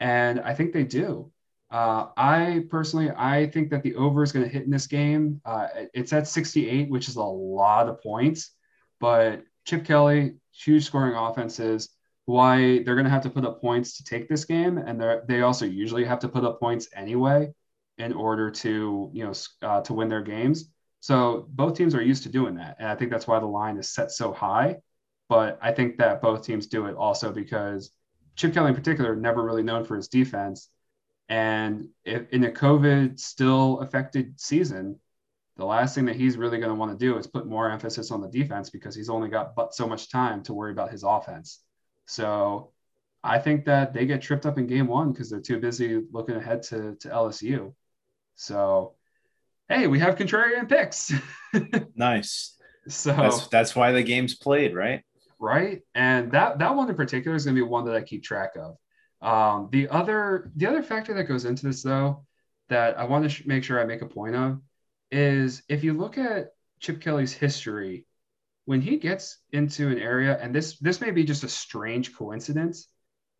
[0.00, 1.30] and I think they do.
[1.70, 5.40] Uh, I personally, I think that the over is going to hit in this game.
[5.44, 8.50] Uh, it's at 68, which is a lot of points,
[9.00, 11.95] but Chip Kelly, huge scoring offenses.
[12.26, 15.18] Why they're going to have to put up points to take this game, and they
[15.26, 17.52] they also usually have to put up points anyway
[17.98, 20.70] in order to you know uh, to win their games.
[21.00, 23.78] So both teams are used to doing that, and I think that's why the line
[23.78, 24.76] is set so high.
[25.28, 27.90] But I think that both teams do it also because
[28.36, 30.68] Chip Kelly in particular never really known for his defense
[31.28, 34.98] and if, in a COVID still affected season,
[35.56, 38.10] the last thing that he's really going to want to do is put more emphasis
[38.10, 41.02] on the defense because he's only got but so much time to worry about his
[41.02, 41.62] offense.
[42.06, 42.72] So
[43.22, 46.36] I think that they get tripped up in game one because they're too busy looking
[46.36, 47.74] ahead to, to LSU.
[48.34, 48.94] So,
[49.68, 51.12] hey, we have contrarian picks.
[51.94, 52.56] nice.
[52.88, 55.02] So that's, that's why the game's played, right?
[55.38, 55.82] Right.
[55.94, 58.56] And that, that one in particular is going to be one that I keep track
[58.56, 58.76] of
[59.20, 62.24] um, the other the other factor that goes into this though
[62.68, 64.60] that I want to sh- make sure I make a point of
[65.10, 66.48] is if you look at
[66.80, 68.05] Chip Kelly's history,
[68.66, 72.88] when he gets into an area, and this this may be just a strange coincidence,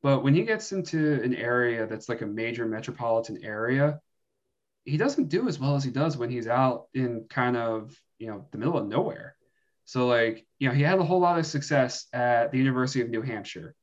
[0.03, 4.01] but when he gets into an area that's like a major metropolitan area,
[4.85, 8.29] he doesn't do as well as he does when he's out in kind of you
[8.29, 9.37] know the middle of nowhere.
[9.85, 13.11] So like you know he had a whole lot of success at the University of
[13.11, 13.75] New Hampshire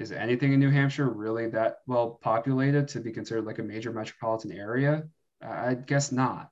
[0.00, 3.92] is anything in New Hampshire really that well populated to be considered like a major
[3.92, 5.04] metropolitan area?
[5.42, 6.50] I guess not.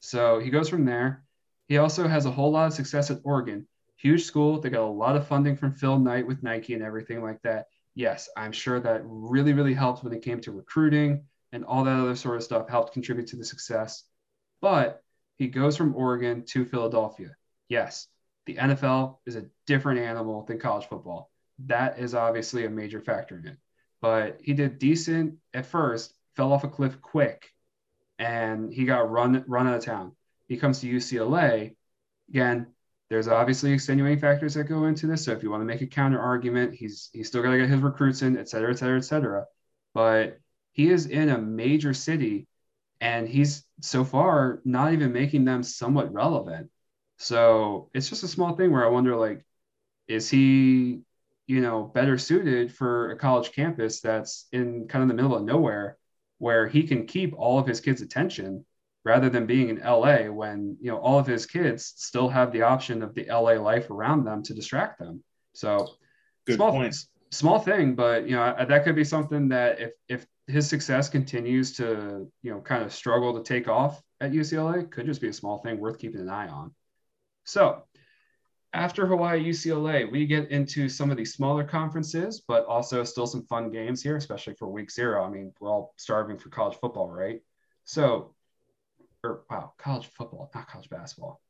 [0.00, 1.24] So he goes from there.
[1.68, 3.66] He also has a whole lot of success at Oregon.
[3.96, 4.60] Huge school.
[4.60, 7.66] They got a lot of funding from Phil Knight with Nike and everything like that.
[7.94, 11.98] Yes, I'm sure that really, really helped when it came to recruiting and all that
[11.98, 14.04] other sort of stuff helped contribute to the success.
[14.60, 15.02] But
[15.36, 17.34] he goes from Oregon to Philadelphia.
[17.68, 18.06] Yes,
[18.46, 21.30] the NFL is a different animal than college football
[21.66, 23.56] that is obviously a major factor in it.
[24.00, 27.50] But he did decent at first, fell off a cliff quick,
[28.18, 30.12] and he got run run out of town.
[30.48, 31.76] He comes to UCLA.
[32.28, 32.66] Again,
[33.10, 35.24] there's obviously extenuating factors that go into this.
[35.24, 37.68] So if you want to make a counter argument, he's he's still got to get
[37.68, 39.46] his recruits in, et cetera, et cetera, et cetera.
[39.94, 40.40] But
[40.72, 42.46] he is in a major city,
[43.00, 46.70] and he's so far not even making them somewhat relevant.
[47.18, 49.44] So it's just a small thing where I wonder, like,
[50.06, 51.02] is he
[51.48, 55.42] you know, better suited for a college campus that's in kind of the middle of
[55.42, 55.96] nowhere
[56.36, 58.64] where he can keep all of his kids' attention
[59.04, 62.62] rather than being in LA when, you know, all of his kids still have the
[62.62, 65.22] option of the LA life around them to distract them.
[65.54, 65.88] So
[66.46, 66.94] Good small, point.
[67.30, 71.72] small thing, but you know, that could be something that if, if his success continues
[71.76, 75.32] to, you know, kind of struggle to take off at UCLA, could just be a
[75.32, 76.74] small thing worth keeping an eye on.
[77.44, 77.82] So
[78.72, 83.42] after Hawaii UCLA, we get into some of these smaller conferences, but also still some
[83.46, 85.24] fun games here, especially for week zero.
[85.24, 87.40] I mean, we're all starving for college football, right?
[87.84, 88.34] So,
[89.24, 91.40] or wow, college football, not college basketball.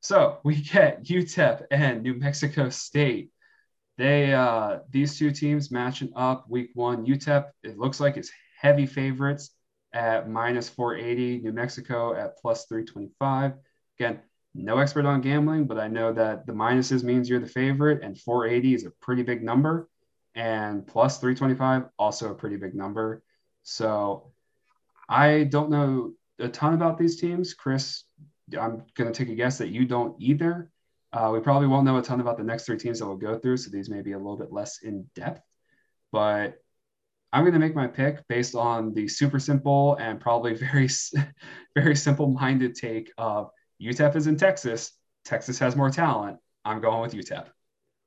[0.00, 3.30] So we get UTEP and New Mexico State.
[3.98, 7.06] They uh, these two teams matching up week one.
[7.06, 8.30] UTEP, it looks like it's
[8.60, 9.50] heavy favorites
[9.92, 11.42] at minus 480.
[11.42, 13.54] New Mexico at plus 325.
[13.98, 14.20] Again,
[14.54, 18.18] no expert on gambling, but I know that the minuses means you're the favorite, and
[18.18, 19.88] 480 is a pretty big number,
[20.34, 23.22] and plus 325 also a pretty big number.
[23.62, 24.32] So
[25.08, 27.54] I don't know a ton about these teams.
[27.54, 28.04] Chris,
[28.52, 30.70] I'm going to take a guess that you don't either.
[31.12, 33.38] Uh, we probably won't know a ton about the next three teams that we'll go
[33.38, 35.40] through, so these may be a little bit less in depth.
[36.12, 36.58] But
[37.32, 40.88] I'm going to make my pick based on the super simple and probably very,
[41.74, 43.50] very simple minded take of
[43.82, 44.92] UTEP is in Texas.
[45.24, 46.38] Texas has more talent.
[46.64, 47.46] I'm going with UTEP.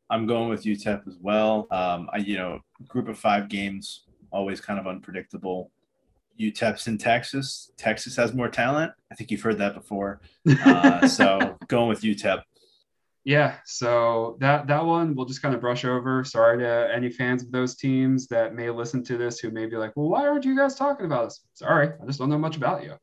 [0.10, 1.68] I'm going with UTEP as well.
[1.72, 5.72] Um, I, you know, group of five games, always kind of unpredictable.
[6.39, 7.71] UTEP's in Texas.
[7.78, 8.91] Texas has more talent.
[9.12, 10.21] I think you've heard that before.
[10.65, 12.41] Uh, so going with UTEP.
[13.23, 16.23] Yeah, so that that one we'll just kind of brush over.
[16.23, 19.75] Sorry to any fans of those teams that may listen to this who may be
[19.75, 22.58] like, "Well, why aren't you guys talking about this?" Sorry, I just don't know much
[22.58, 22.93] about you.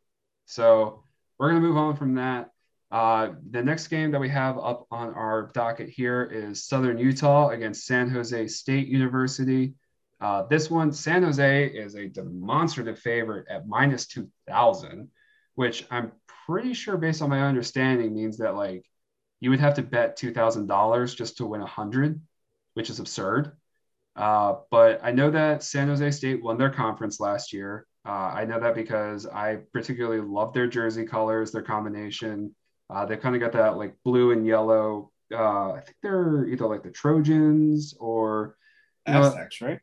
[0.46, 1.05] So
[1.38, 2.51] we're gonna move on from that.
[2.90, 7.51] Uh, the next game that we have up on our docket here is Southern Utah
[7.51, 9.75] against San Jose State University.
[10.20, 15.11] Uh, this one, San Jose is a demonstrative favorite at minus 2,000,
[15.55, 16.12] which I'm
[16.46, 18.85] pretty sure, based on my understanding, means that like
[19.40, 22.20] you would have to bet $2,000 just to win 100,
[22.74, 23.52] which is absurd.
[24.14, 27.87] Uh, but I know that San Jose State won their conference last year.
[28.07, 32.55] Uh, I know that because I particularly love their jersey colors, their combination.
[32.88, 35.11] Uh, they kind of got that like blue and yellow.
[35.31, 38.57] Uh, I think they're either like the Trojans or
[39.07, 39.81] Aztecs, right?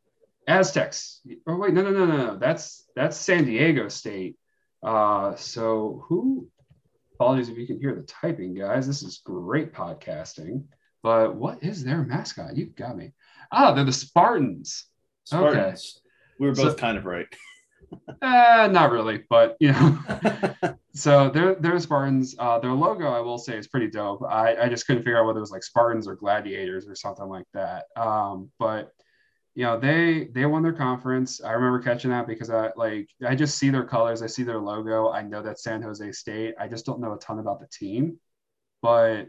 [0.47, 1.21] Aztecs.
[1.47, 4.37] Oh wait, no, no, no, no, That's that's San Diego State.
[4.83, 6.49] Uh, so who?
[7.15, 8.87] Apologies if you can hear the typing, guys.
[8.87, 10.63] This is great podcasting.
[11.03, 12.57] But what is their mascot?
[12.57, 13.11] You've got me.
[13.51, 14.85] Ah, they're the Spartans.
[15.25, 15.99] Spartans.
[15.99, 16.09] Okay.
[16.39, 17.27] We were both so, kind of right.
[18.21, 19.99] uh, not really, but you know.
[20.93, 22.35] so they're they're Spartans.
[22.37, 24.23] Uh, their logo, I will say, is pretty dope.
[24.27, 27.27] I, I just couldn't figure out whether it was like Spartans or Gladiators or something
[27.27, 27.85] like that.
[27.95, 28.91] Um, but
[29.55, 31.43] you know, they they won their conference.
[31.43, 34.59] I remember catching that because I like I just see their colors, I see their
[34.59, 35.11] logo.
[35.11, 36.55] I know that San Jose State.
[36.59, 38.19] I just don't know a ton about the team,
[38.81, 39.27] but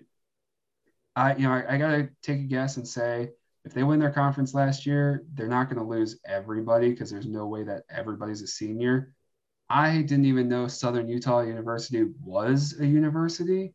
[1.17, 3.31] I you know I, I gotta take a guess and say
[3.65, 7.27] if they win their conference last year, they're not going to lose everybody because there's
[7.27, 9.15] no way that everybody's a senior.
[9.71, 13.75] I didn't even know Southern Utah University was a university.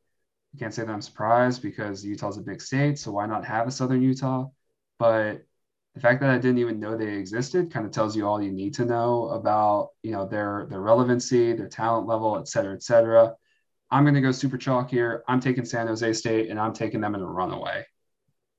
[0.53, 3.67] I can't say that I'm surprised because Utah's a big state, so why not have
[3.67, 4.47] a Southern Utah?
[4.99, 5.43] But
[5.95, 8.51] the fact that I didn't even know they existed kind of tells you all you
[8.51, 12.83] need to know about, you know, their their relevancy, their talent level, et cetera, et
[12.83, 13.33] cetera.
[13.91, 15.23] I'm going to go super chalk here.
[15.27, 17.85] I'm taking San Jose State, and I'm taking them in a runaway.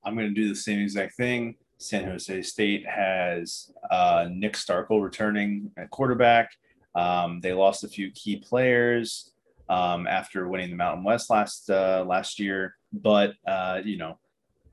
[0.03, 1.55] I'm going to do the same exact thing.
[1.77, 6.51] San Jose State has uh, Nick Starkel returning at quarterback.
[6.95, 9.31] Um, they lost a few key players
[9.69, 14.19] um, after winning the Mountain West last uh, last year, but uh, you know,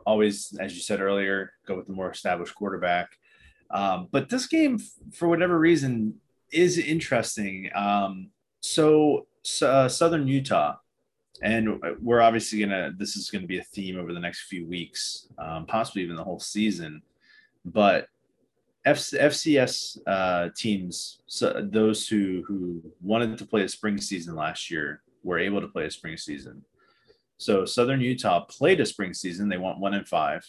[0.08, 3.10] always as you said earlier, go with the more established quarterback.
[3.70, 4.78] Um, but this game,
[5.12, 6.14] for whatever reason,
[6.50, 7.70] is interesting.
[7.74, 9.26] Um, so
[9.62, 10.76] uh, Southern Utah
[11.42, 15.28] and we're obviously gonna this is gonna be a theme over the next few weeks
[15.38, 17.02] um, possibly even the whole season
[17.64, 18.08] but
[18.84, 24.70] F- fcs uh, teams so those who who wanted to play a spring season last
[24.70, 26.64] year were able to play a spring season
[27.38, 30.44] so southern utah played a spring season they went one and five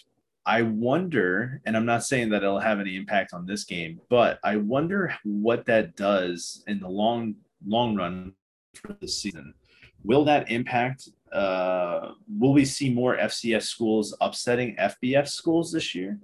[0.46, 4.40] i wonder and i'm not saying that it'll have any impact on this game but
[4.44, 7.36] i wonder what that does in the long
[7.66, 8.34] long run
[8.74, 9.54] for the season
[10.04, 11.10] will that impact?
[11.32, 16.20] Uh, will we see more FCS schools upsetting FBS schools this year?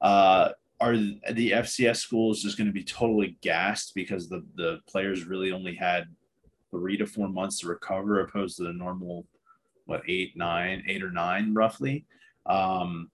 [0.00, 0.50] Uh,
[0.80, 5.50] are the FCS schools just going to be totally gassed because the the players really
[5.50, 6.04] only had
[6.70, 9.26] three to four months to recover, opposed to the normal
[9.88, 12.04] what eight, nine, eight or nine roughly?
[12.44, 13.10] Um,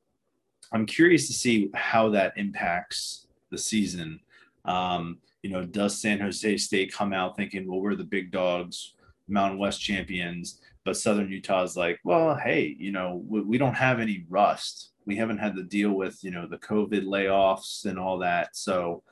[0.73, 4.19] I'm curious to see how that impacts the season.
[4.65, 8.95] Um, you know, does San Jose State come out thinking, well, we're the big dogs,
[9.29, 13.75] Mountain West champions, but Southern Utah is like, well, hey, you know, we, we don't
[13.75, 14.91] have any rust.
[15.07, 18.57] We haven't had to deal with, you know, the COVID layoffs and all that.
[18.57, 19.05] So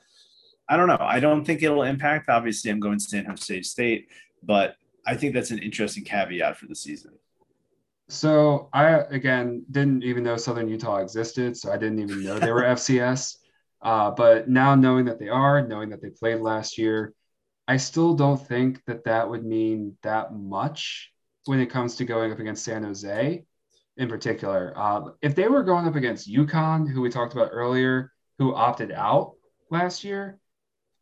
[0.69, 0.99] I don't know.
[1.01, 2.29] I don't think it'll impact.
[2.29, 4.09] Obviously, I'm going to San Jose State,
[4.43, 7.13] but I think that's an interesting caveat for the season.
[8.13, 12.53] So I again didn't even know Southern Utah existed, so I didn't even know they
[12.53, 13.39] were FCS.
[13.81, 17.15] Uh, but now knowing that they are, knowing that they played last year,
[17.67, 21.11] I still don't think that that would mean that much
[21.47, 23.45] when it comes to going up against San Jose
[23.97, 24.75] in particular.
[24.77, 28.93] Uh, if they were going up against UConn, who we talked about earlier, who opted
[28.93, 29.33] out
[29.71, 30.39] last year,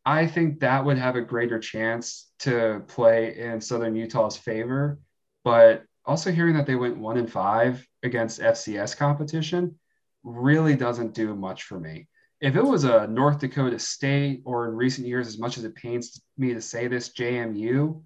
[0.07, 5.01] I think that would have a greater chance to play in Southern Utah's favor.
[5.43, 9.78] But also hearing that they went one and five against FCS competition
[10.22, 12.09] really doesn't do much for me.
[12.40, 15.74] If it was a North Dakota State or in recent years, as much as it
[15.74, 18.03] pains me to say this, JMU,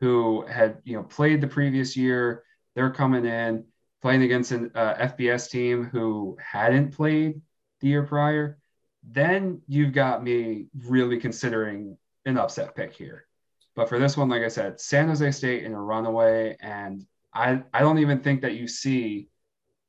[0.00, 3.64] who had you know played the previous year, they're coming in
[4.02, 7.40] playing against an uh, FBS team who hadn't played
[7.80, 8.58] the year prior.
[9.04, 13.26] Then you've got me really considering an upset pick here.
[13.74, 17.62] But for this one, like I said, San Jose State in a runaway, and I,
[17.72, 19.28] I don't even think that you see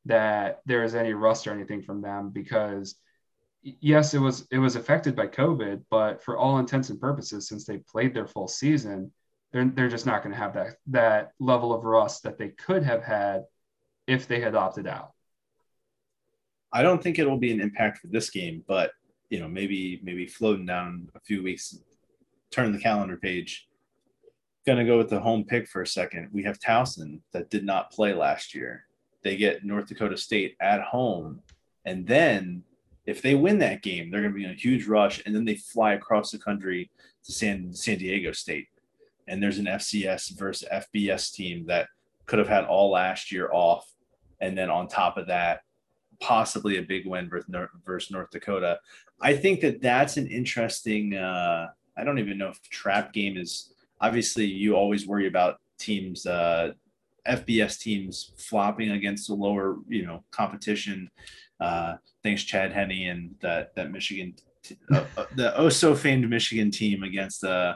[0.05, 2.95] that there is any rust or anything from them because
[3.61, 7.65] yes, it was it was affected by COVID, but for all intents and purposes, since
[7.65, 9.11] they played their full season,
[9.51, 12.83] they're they're just not going to have that that level of rust that they could
[12.83, 13.43] have had
[14.07, 15.11] if they had opted out.
[16.71, 18.91] I don't think it will be an impact for this game, but
[19.29, 21.77] you know, maybe maybe floating down a few weeks,
[22.51, 23.67] turn the calendar page
[24.66, 26.30] going to go with the home pick for a second.
[26.32, 28.86] We have Towson that did not play last year.
[29.24, 31.41] They get North Dakota State at home.
[31.86, 32.64] And then
[33.05, 35.22] if they win that game, they're going to be in a huge rush.
[35.26, 36.89] And then they fly across the country
[37.26, 38.68] to San, San Diego State.
[39.28, 41.88] And there's an FCS versus FBS team that
[42.26, 43.89] could have had all last year off.
[44.39, 45.61] And then on top of that,
[46.20, 47.30] possibly a big win
[47.86, 48.80] versus North, Dakota.
[49.22, 53.72] I think that that's an interesting, uh, I don't even know if trap game is
[54.01, 56.71] obviously you always worry about teams uh,
[57.27, 61.09] FBS teams flopping against the lower, you know, competition.
[61.59, 66.29] Uh, thanks, Chad Henne and that that Michigan, t- uh, uh, the oh so famed
[66.29, 67.75] Michigan team against uh,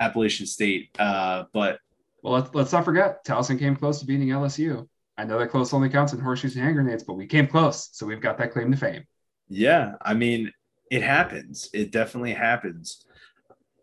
[0.00, 0.88] Appalachian State.
[0.98, 1.78] Uh, but
[2.22, 4.88] well, let's let's not forget Towson came close to beating LSU.
[5.18, 7.88] I know that close only counts in horseshoes and hand grenades, but we came close,
[7.92, 9.04] so we've got that claim to fame.
[9.48, 10.52] Yeah, I mean,
[10.90, 11.70] it happens.
[11.72, 13.06] It definitely happens.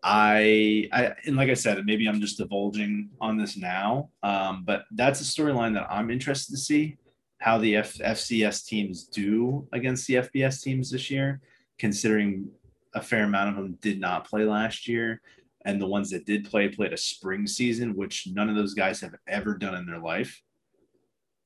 [0.06, 4.84] I, I and like I said, maybe I'm just divulging on this now, um, but
[4.90, 6.98] that's a storyline that I'm interested to see
[7.38, 11.40] how the F- FCS teams do against the FBS teams this year,
[11.78, 12.50] considering
[12.94, 15.22] a fair amount of them did not play last year,
[15.64, 19.00] and the ones that did play played a spring season, which none of those guys
[19.00, 20.42] have ever done in their life.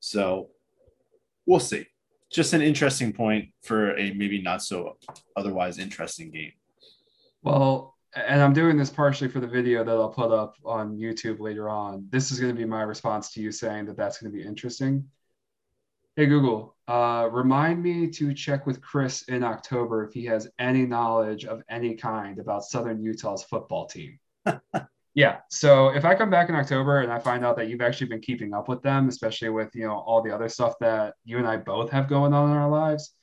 [0.01, 0.49] So
[1.45, 1.87] we'll see.
[2.29, 4.97] Just an interesting point for a maybe not so
[5.37, 6.51] otherwise interesting game.
[7.41, 11.39] Well, and I'm doing this partially for the video that I'll put up on YouTube
[11.39, 12.07] later on.
[12.09, 14.43] This is going to be my response to you saying that that's going to be
[14.43, 15.05] interesting.
[16.15, 20.85] Hey, Google, uh, remind me to check with Chris in October if he has any
[20.85, 24.19] knowledge of any kind about Southern Utah's football team.
[25.13, 25.37] yeah.
[25.49, 28.21] So if I come back in October and I find out that you've actually been
[28.21, 31.47] keeping up with them, especially with, you know, all the other stuff that you and
[31.47, 33.13] I both have going on in our lives,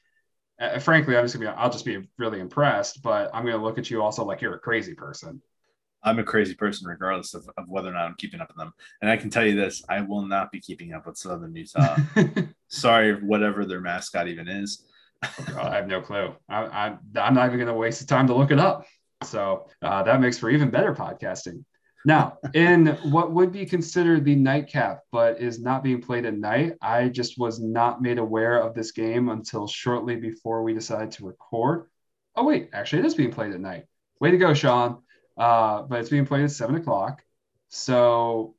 [0.61, 3.79] uh, frankly, I'm just gonna be, I'll just be really impressed, but I'm gonna look
[3.79, 5.43] at you also like you're a crazy person.
[6.03, 8.73] I'm a crazy person, regardless of, of whether or not I'm keeping up with them.
[9.03, 11.97] And I can tell you this: I will not be keeping up with Southern Utah.
[12.69, 14.85] Sorry, whatever their mascot even is.
[15.25, 16.35] oh, I have no clue.
[16.49, 16.87] I, I,
[17.21, 18.87] I'm not even going to waste the time to look it up.
[19.25, 21.65] So uh, that makes for even better podcasting.
[22.07, 26.75] Now, in what would be considered the nightcap, but is not being played at night,
[26.81, 31.27] I just was not made aware of this game until shortly before we decided to
[31.27, 31.89] record.
[32.37, 33.87] Oh, wait, actually, it is being played at night.
[34.21, 35.03] Way to go, Sean.
[35.37, 37.23] Uh, but it's being played at seven o'clock.
[37.71, 38.55] So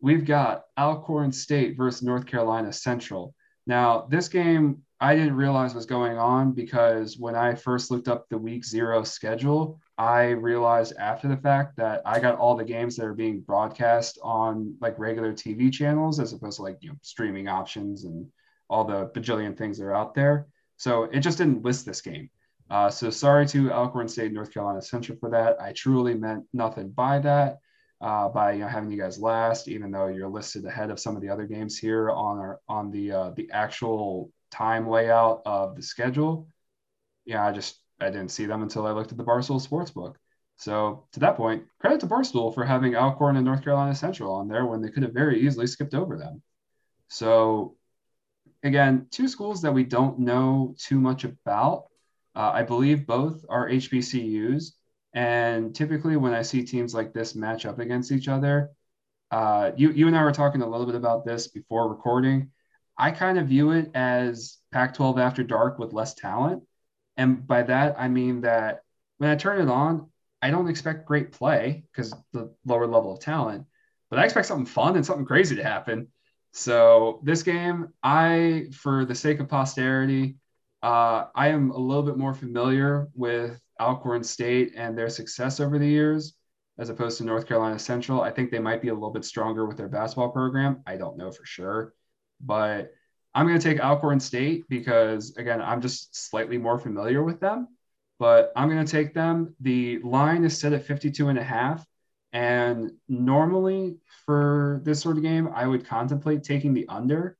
[0.00, 3.32] we've got Alcorn State versus North Carolina Central.
[3.64, 8.28] Now, this game I didn't realize was going on because when I first looked up
[8.28, 12.96] the week zero schedule, I realized after the fact that I got all the games
[12.96, 16.96] that are being broadcast on like regular TV channels as opposed to like you know
[17.02, 18.26] streaming options and
[18.70, 20.46] all the bajillion things that are out there.
[20.78, 22.30] So it just didn't list this game.
[22.70, 25.60] Uh, so sorry to Alcorn State, North Carolina Central for that.
[25.60, 27.58] I truly meant nothing by that,
[28.00, 31.14] uh, by you know, having you guys last, even though you're listed ahead of some
[31.14, 35.76] of the other games here on our on the uh, the actual time layout of
[35.76, 36.48] the schedule,
[37.26, 40.14] yeah, I just I didn't see them until I looked at the Barstool Sportsbook.
[40.56, 44.48] So to that point, credit to Barstool for having Alcorn and North Carolina Central on
[44.48, 46.42] there when they could have very easily skipped over them.
[47.08, 47.76] So
[48.62, 51.86] again, two schools that we don't know too much about.
[52.34, 54.72] Uh, I believe both are HBCUs.
[55.14, 58.70] And typically, when I see teams like this match up against each other,
[59.30, 62.50] uh, you, you and I were talking a little bit about this before recording.
[62.96, 66.62] I kind of view it as Pac 12 after dark with less talent.
[67.16, 68.82] And by that, I mean that
[69.18, 70.08] when I turn it on,
[70.40, 73.66] I don't expect great play because the lower level of talent,
[74.10, 76.08] but I expect something fun and something crazy to happen.
[76.52, 80.36] So this game, I, for the sake of posterity,
[80.82, 85.78] uh, I am a little bit more familiar with Alcorn State and their success over
[85.78, 86.34] the years,
[86.78, 88.20] as opposed to North Carolina Central.
[88.20, 90.82] I think they might be a little bit stronger with their basketball program.
[90.86, 91.94] I don't know for sure,
[92.40, 92.92] but
[93.34, 97.68] I'm going to take Alcorn State because, again, I'm just slightly more familiar with them.
[98.18, 99.54] But I'm going to take them.
[99.60, 101.84] The line is set at 52 and a half.
[102.32, 107.36] And normally for this sort of game, I would contemplate taking the under,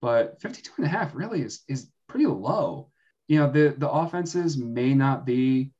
[0.00, 2.90] but 52 and a half really is, is pretty low.
[3.26, 5.72] You know, the, the offenses may not be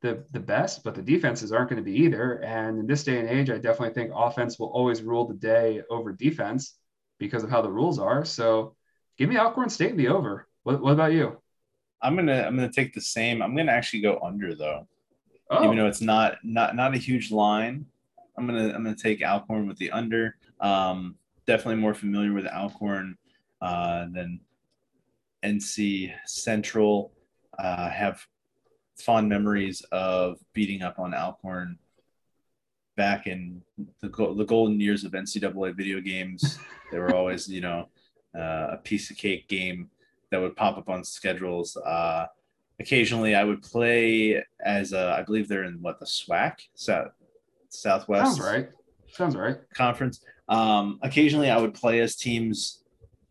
[0.00, 2.42] the, the best, but the defenses aren't going to be either.
[2.42, 5.82] And in this day and age, I definitely think offense will always rule the day
[5.90, 6.76] over defense
[7.18, 8.24] because of how the rules are.
[8.24, 8.74] So
[9.16, 10.46] give me Alcorn State in the over.
[10.62, 11.40] What, what about you?
[12.02, 13.42] I'm gonna I'm gonna take the same.
[13.42, 14.86] I'm gonna actually go under though
[15.50, 15.64] oh.
[15.64, 17.86] even though it's not not not a huge line.
[18.36, 20.36] I'm gonna I'm gonna take Alcorn with the under.
[20.60, 23.16] Um, definitely more familiar with Alcorn
[23.60, 24.40] uh, than
[25.42, 27.12] NC Central.
[27.58, 28.20] Uh, have
[28.98, 31.78] fond memories of beating up on Alcorn
[32.96, 33.62] back in
[34.00, 36.58] the, the golden years of NCAA video games.
[36.92, 37.88] they were always, you know,
[38.36, 39.90] uh, a piece of cake game
[40.30, 41.76] that would pop up on schedules.
[41.76, 42.26] Uh,
[42.80, 47.12] occasionally I would play as a, I believe they're in what the SWAC South
[47.68, 48.36] Southwest.
[48.36, 48.68] Sounds right.
[49.08, 49.56] Sounds right.
[49.74, 50.24] Conference.
[50.48, 52.82] Um, occasionally I would play as teams.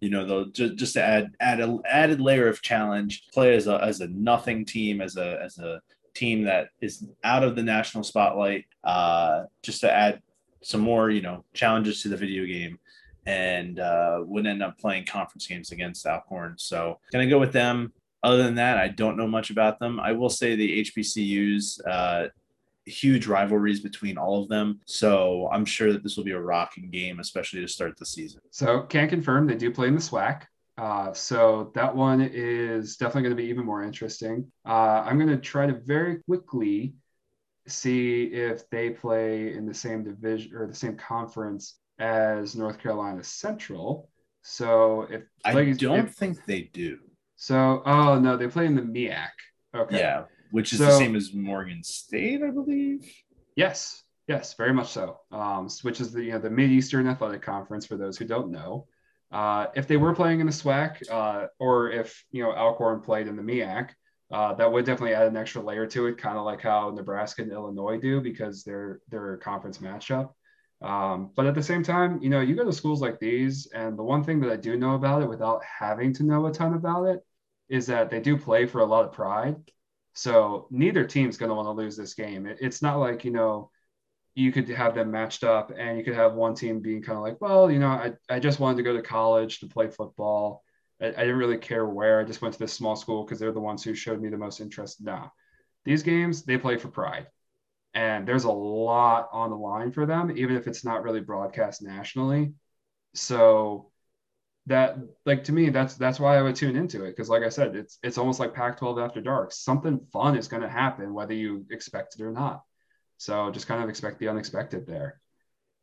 [0.01, 3.27] You know, though, just, just to add add an added layer of challenge.
[3.33, 5.81] Play as a as a nothing team, as a as a
[6.15, 8.65] team that is out of the national spotlight.
[8.83, 10.21] Uh, just to add
[10.61, 12.79] some more, you know, challenges to the video game
[13.25, 16.55] and uh, would end up playing conference games against Alcorn.
[16.57, 17.93] So gonna go with them.
[18.23, 19.99] Other than that, I don't know much about them.
[19.99, 22.27] I will say the HBCUs, uh,
[22.85, 24.79] huge rivalries between all of them.
[24.85, 28.41] So I'm sure that this will be a rocking game, especially to start the season.
[28.49, 30.43] So can confirm they do play in the SWAC.
[30.77, 34.51] Uh, so that one is definitely going to be even more interesting.
[34.67, 36.95] Uh, I'm going to try to very quickly
[37.67, 43.23] see if they play in the same division or the same conference as North Carolina
[43.23, 44.09] Central.
[44.41, 46.99] So if I don't if, think they do.
[47.35, 49.29] So, oh no, they play in the MEAC.
[49.75, 49.99] Okay.
[49.99, 53.11] Yeah, which is so, the same as Morgan State, I believe.
[53.55, 55.19] Yes, yes, very much so.
[55.31, 58.51] Um, which is the you know, the Mid Eastern Athletic Conference for those who don't
[58.51, 58.87] know.
[59.35, 63.27] Uh, if they were playing in the SWAC, uh, or if you know Alcorn played
[63.27, 63.89] in the MEAC,
[64.31, 67.41] uh, that would definitely add an extra layer to it, kind of like how Nebraska
[67.41, 70.29] and Illinois do because they're they're a conference matchup.
[70.81, 73.99] Um, but at the same time, you know, you go to schools like these, and
[73.99, 76.73] the one thing that I do know about it without having to know a ton
[76.73, 77.19] about it
[77.67, 79.57] is that they do play for a lot of pride.
[80.13, 82.45] So neither team's going to want to lose this game.
[82.45, 83.69] It, it's not like, you know,
[84.35, 87.23] you could have them matched up and you could have one team being kind of
[87.23, 90.63] like, well, you know, I, I just wanted to go to college to play football.
[91.01, 92.19] I, I didn't really care where.
[92.19, 94.37] I just went to this small school because they're the ones who showed me the
[94.37, 95.01] most interest.
[95.01, 95.31] Now,
[95.85, 97.27] these games, they play for pride
[97.93, 101.81] and there's a lot on the line for them, even if it's not really broadcast
[101.81, 102.53] nationally.
[103.13, 103.91] So
[104.67, 107.49] that like to me that's that's why I would tune into it because like I
[107.49, 111.33] said it's it's almost like Pac-12 after dark something fun is going to happen whether
[111.33, 112.63] you expect it or not
[113.17, 115.19] so just kind of expect the unexpected there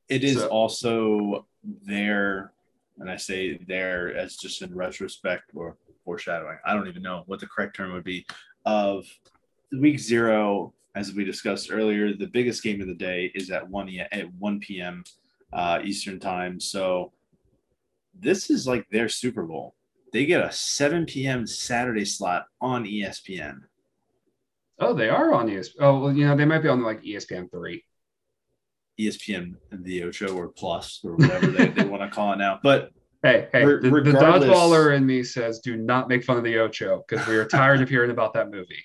[0.09, 1.47] it is so, also
[1.87, 2.53] there
[2.99, 7.41] and I say there as just in retrospect or foreshadowing I don't even know what
[7.41, 8.27] the correct term would be
[8.65, 9.07] of
[9.73, 13.89] week zero as we discussed earlier, the biggest game of the day is at one
[14.13, 15.05] at one p.m.
[15.53, 16.61] Uh, Eastern time.
[16.61, 17.13] So
[18.19, 19.75] this is like their Super Bowl.
[20.13, 21.47] They get a seven p.m.
[21.47, 23.61] Saturday slot on ESPN.
[24.79, 25.75] Oh, they are on ESPN.
[25.81, 27.85] Oh, well, you know they might be on like ESPN three.
[29.01, 32.61] ESPN the Ocho or Plus or whatever they, they want to call it now.
[32.63, 32.91] But
[33.23, 37.05] Hey, hey, the, the dodgeballer in me says, do not make fun of the Ocho
[37.07, 38.83] because we are tired of hearing about that movie.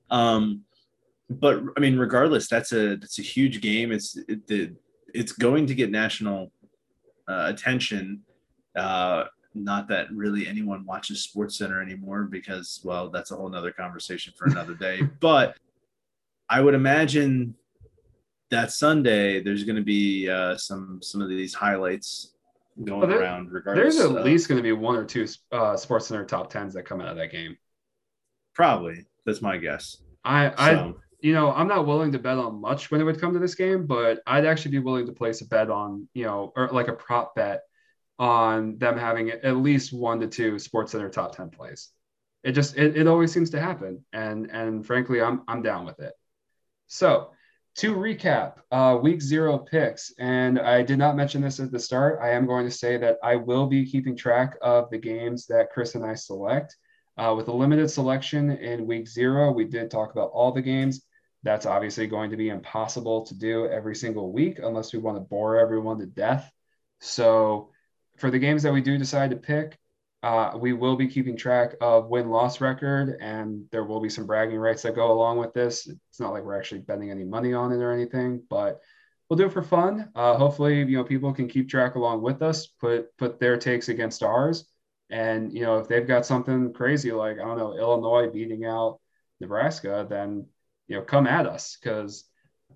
[0.10, 0.62] um,
[1.28, 3.90] but I mean, regardless, that's a that's a huge game.
[3.90, 4.76] It's it,
[5.12, 6.52] it's going to get national
[7.26, 8.22] uh, attention.
[8.76, 9.24] Uh,
[9.54, 14.32] not that really anyone watches Sports Center anymore because, well, that's a whole nother conversation
[14.36, 15.00] for another day.
[15.20, 15.56] but
[16.48, 17.54] I would imagine
[18.50, 22.32] that Sunday there's going to be uh, some some of these highlights
[22.82, 23.52] going well, there, around.
[23.52, 26.74] Regardless, there's at least going to be one or two uh, Sports Center top tens
[26.74, 27.56] that come out of that game.
[28.54, 29.98] Probably, that's my guess.
[30.24, 33.32] I, I, you know, I'm not willing to bet on much when it would come
[33.32, 36.52] to this game, but I'd actually be willing to place a bet on, you know,
[36.56, 37.62] or like a prop bet
[38.18, 41.90] on them having at least one to two Sports Center top ten plays.
[42.42, 46.00] It just it, it always seems to happen, and and frankly, I'm I'm down with
[46.00, 46.12] it.
[46.86, 47.30] So
[47.78, 52.18] to recap, uh, week zero picks, and I did not mention this at the start.
[52.20, 55.70] I am going to say that I will be keeping track of the games that
[55.70, 56.76] Chris and I select.
[57.16, 61.04] Uh, with a limited selection in week zero, we did talk about all the games.
[61.44, 65.20] That's obviously going to be impossible to do every single week unless we want to
[65.20, 66.50] bore everyone to death.
[67.00, 67.70] So,
[68.18, 69.78] for the games that we do decide to pick,
[70.22, 74.26] uh, we will be keeping track of win loss record, and there will be some
[74.26, 75.86] bragging rights that go along with this.
[75.86, 78.80] It's not like we're actually betting any money on it or anything, but
[79.28, 80.10] we'll do it for fun.
[80.16, 83.88] Uh, hopefully, you know, people can keep track along with us, put put their takes
[83.88, 84.64] against ours,
[85.08, 88.98] and you know, if they've got something crazy like I don't know, Illinois beating out
[89.40, 90.46] Nebraska, then
[90.88, 92.24] you know, come at us because.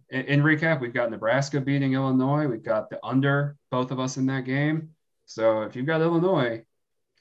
[0.08, 2.46] In, in recap, we've got Nebraska beating Illinois.
[2.46, 4.90] We've got the under, both of us in that game.
[5.32, 6.64] So if you've got Illinois,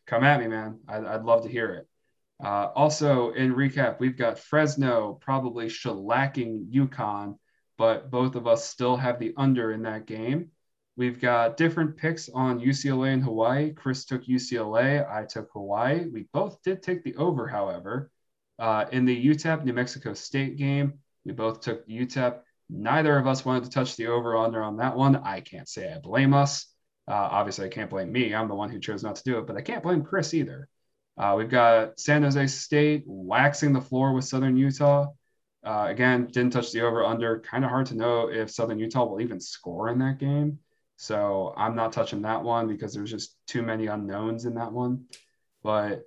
[0.06, 0.80] come at me, man.
[0.88, 1.88] I'd, I'd love to hear it.
[2.44, 7.38] Uh, also, in recap, we've got Fresno probably shellacking UConn,
[7.78, 10.50] but both of us still have the under in that game.
[10.98, 13.74] We've got different picks on UCLA and Hawaii.
[13.74, 16.08] Chris took UCLA, I took Hawaii.
[16.08, 18.12] We both did take the over, however.
[18.60, 20.94] Uh, in the UTEP New Mexico State game,
[21.26, 22.40] we both took UTEP.
[22.70, 25.16] Neither of us wanted to touch the over under on that one.
[25.16, 26.71] I can't say I blame us.
[27.08, 28.34] Uh, obviously, I can't blame me.
[28.34, 30.68] I'm the one who chose not to do it, but I can't blame Chris either.
[31.18, 35.08] Uh, we've got San Jose State waxing the floor with Southern Utah.
[35.64, 37.40] Uh, again, didn't touch the over under.
[37.40, 40.60] Kind of hard to know if Southern Utah will even score in that game.
[40.96, 45.06] So I'm not touching that one because there's just too many unknowns in that one.
[45.64, 46.04] But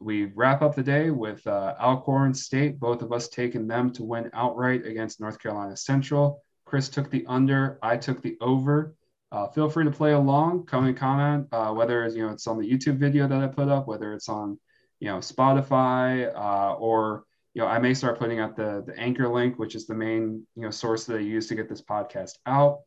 [0.00, 4.04] we wrap up the day with uh, Alcorn State, both of us taking them to
[4.04, 6.42] win outright against North Carolina Central.
[6.64, 8.94] Chris took the under, I took the over.
[9.34, 12.56] Uh, feel free to play along, come and comment, uh, whether you know it's on
[12.56, 14.60] the YouTube video that I put up, whether it's on
[15.00, 19.26] you know Spotify, uh, or you know I may start putting out the the anchor
[19.28, 22.34] link, which is the main you know source that I use to get this podcast
[22.46, 22.82] out.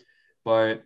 [0.45, 0.83] But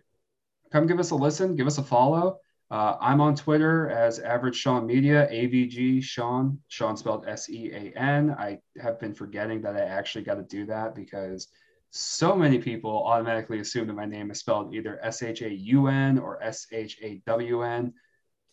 [0.72, 2.38] come give us a listen, give us a follow.
[2.68, 7.96] Uh, I'm on Twitter as Average Sean Media, AVG Sean, Sean spelled S E A
[7.96, 8.34] N.
[8.36, 11.46] I have been forgetting that I actually got to do that because
[11.92, 15.88] so many people automatically assume that my name is spelled either S H A U
[15.88, 17.92] N or S H A W N.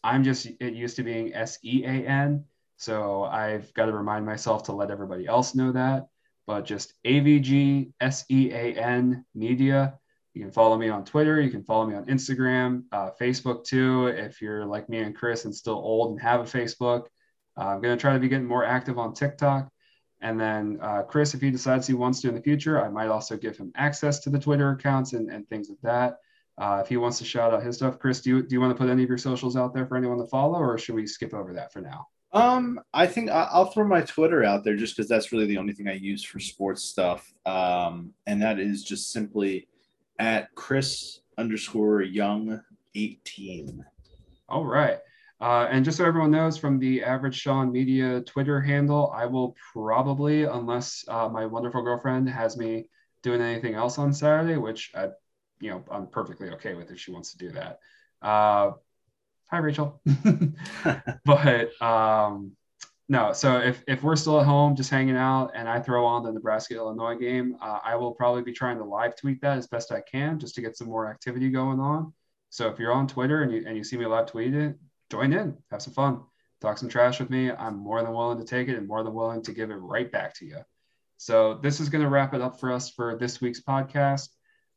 [0.04, 2.44] I'm just it used to being S E A N.
[2.76, 6.08] So I've got to remind myself to let everybody else know that.
[6.48, 9.98] But just AVG S E A N media.
[10.34, 11.40] You can follow me on Twitter.
[11.40, 14.08] You can follow me on Instagram, uh, Facebook too.
[14.08, 17.06] If you're like me and Chris and still old and have a Facebook,
[17.58, 19.72] uh, I'm going to try to be getting more active on TikTok.
[20.22, 23.08] And then uh, Chris, if he decides he wants to in the future, I might
[23.08, 26.18] also give him access to the Twitter accounts and, and things like that.
[26.58, 28.76] Uh, if he wants to shout out his stuff, Chris, do you, do you want
[28.76, 31.08] to put any of your socials out there for anyone to follow, or should we
[31.08, 32.08] skip over that for now?
[32.34, 35.74] Um, I think I'll throw my Twitter out there just because that's really the only
[35.74, 37.34] thing I use for sports stuff.
[37.46, 39.68] Um, and that is just simply
[40.20, 42.62] at Chris underscore Young
[42.94, 43.86] eighteen.
[44.48, 45.00] All right.
[45.42, 49.56] Uh, and just so everyone knows, from the Average Sean Media Twitter handle, I will
[49.72, 52.90] probably, unless uh, my wonderful girlfriend has me
[53.24, 55.10] doing anything else on Saturday, which I,
[55.62, 57.80] you know, I'm perfectly okay with if she wants to do that.
[58.22, 58.72] Uh,
[59.50, 60.02] hi, Rachel.
[61.26, 62.52] but um,
[63.08, 66.24] no, so if, if we're still at home just hanging out and I throw on
[66.24, 69.68] the Nebraska Illinois game, uh, I will probably be trying to live tweet that as
[69.68, 72.14] best I can just to get some more activity going on.
[72.50, 74.76] So if you're on Twitter and you, and you see me live tweet it,
[75.10, 76.22] join in, have some fun,
[76.62, 77.52] talk some trash with me.
[77.52, 80.12] I'm more than willing to take it and more than willing to give it right
[80.12, 80.60] back to you.
[81.18, 84.30] So this is going to wrap it up for us for this week's podcast.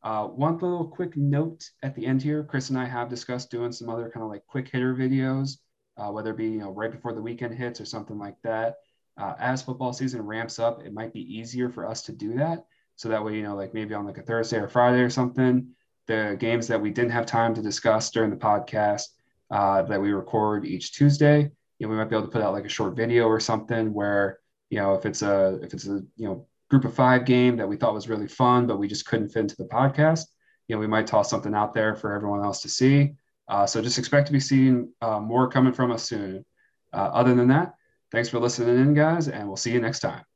[0.03, 3.71] Uh, one little quick note at the end here: Chris and I have discussed doing
[3.71, 5.59] some other kind of like quick hitter videos,
[5.97, 8.77] uh, whether it be you know right before the weekend hits or something like that.
[9.17, 12.65] Uh, as football season ramps up, it might be easier for us to do that.
[12.97, 15.69] So that way, you know, like maybe on like a Thursday or Friday or something,
[16.07, 19.09] the games that we didn't have time to discuss during the podcast,
[19.53, 21.51] uh, that we record each Tuesday.
[21.79, 23.93] You know, we might be able to put out like a short video or something
[23.93, 24.39] where,
[24.71, 27.69] you know, if it's a if it's a you know group of five game that
[27.69, 30.25] we thought was really fun, but we just couldn't fit into the podcast,
[30.67, 33.13] you know, we might toss something out there for everyone else to see.
[33.47, 36.45] Uh, so just expect to be seeing uh, more coming from us soon.
[36.95, 37.75] Uh, other than that,
[38.11, 40.32] thanks for listening in, guys, and we'll see you next time.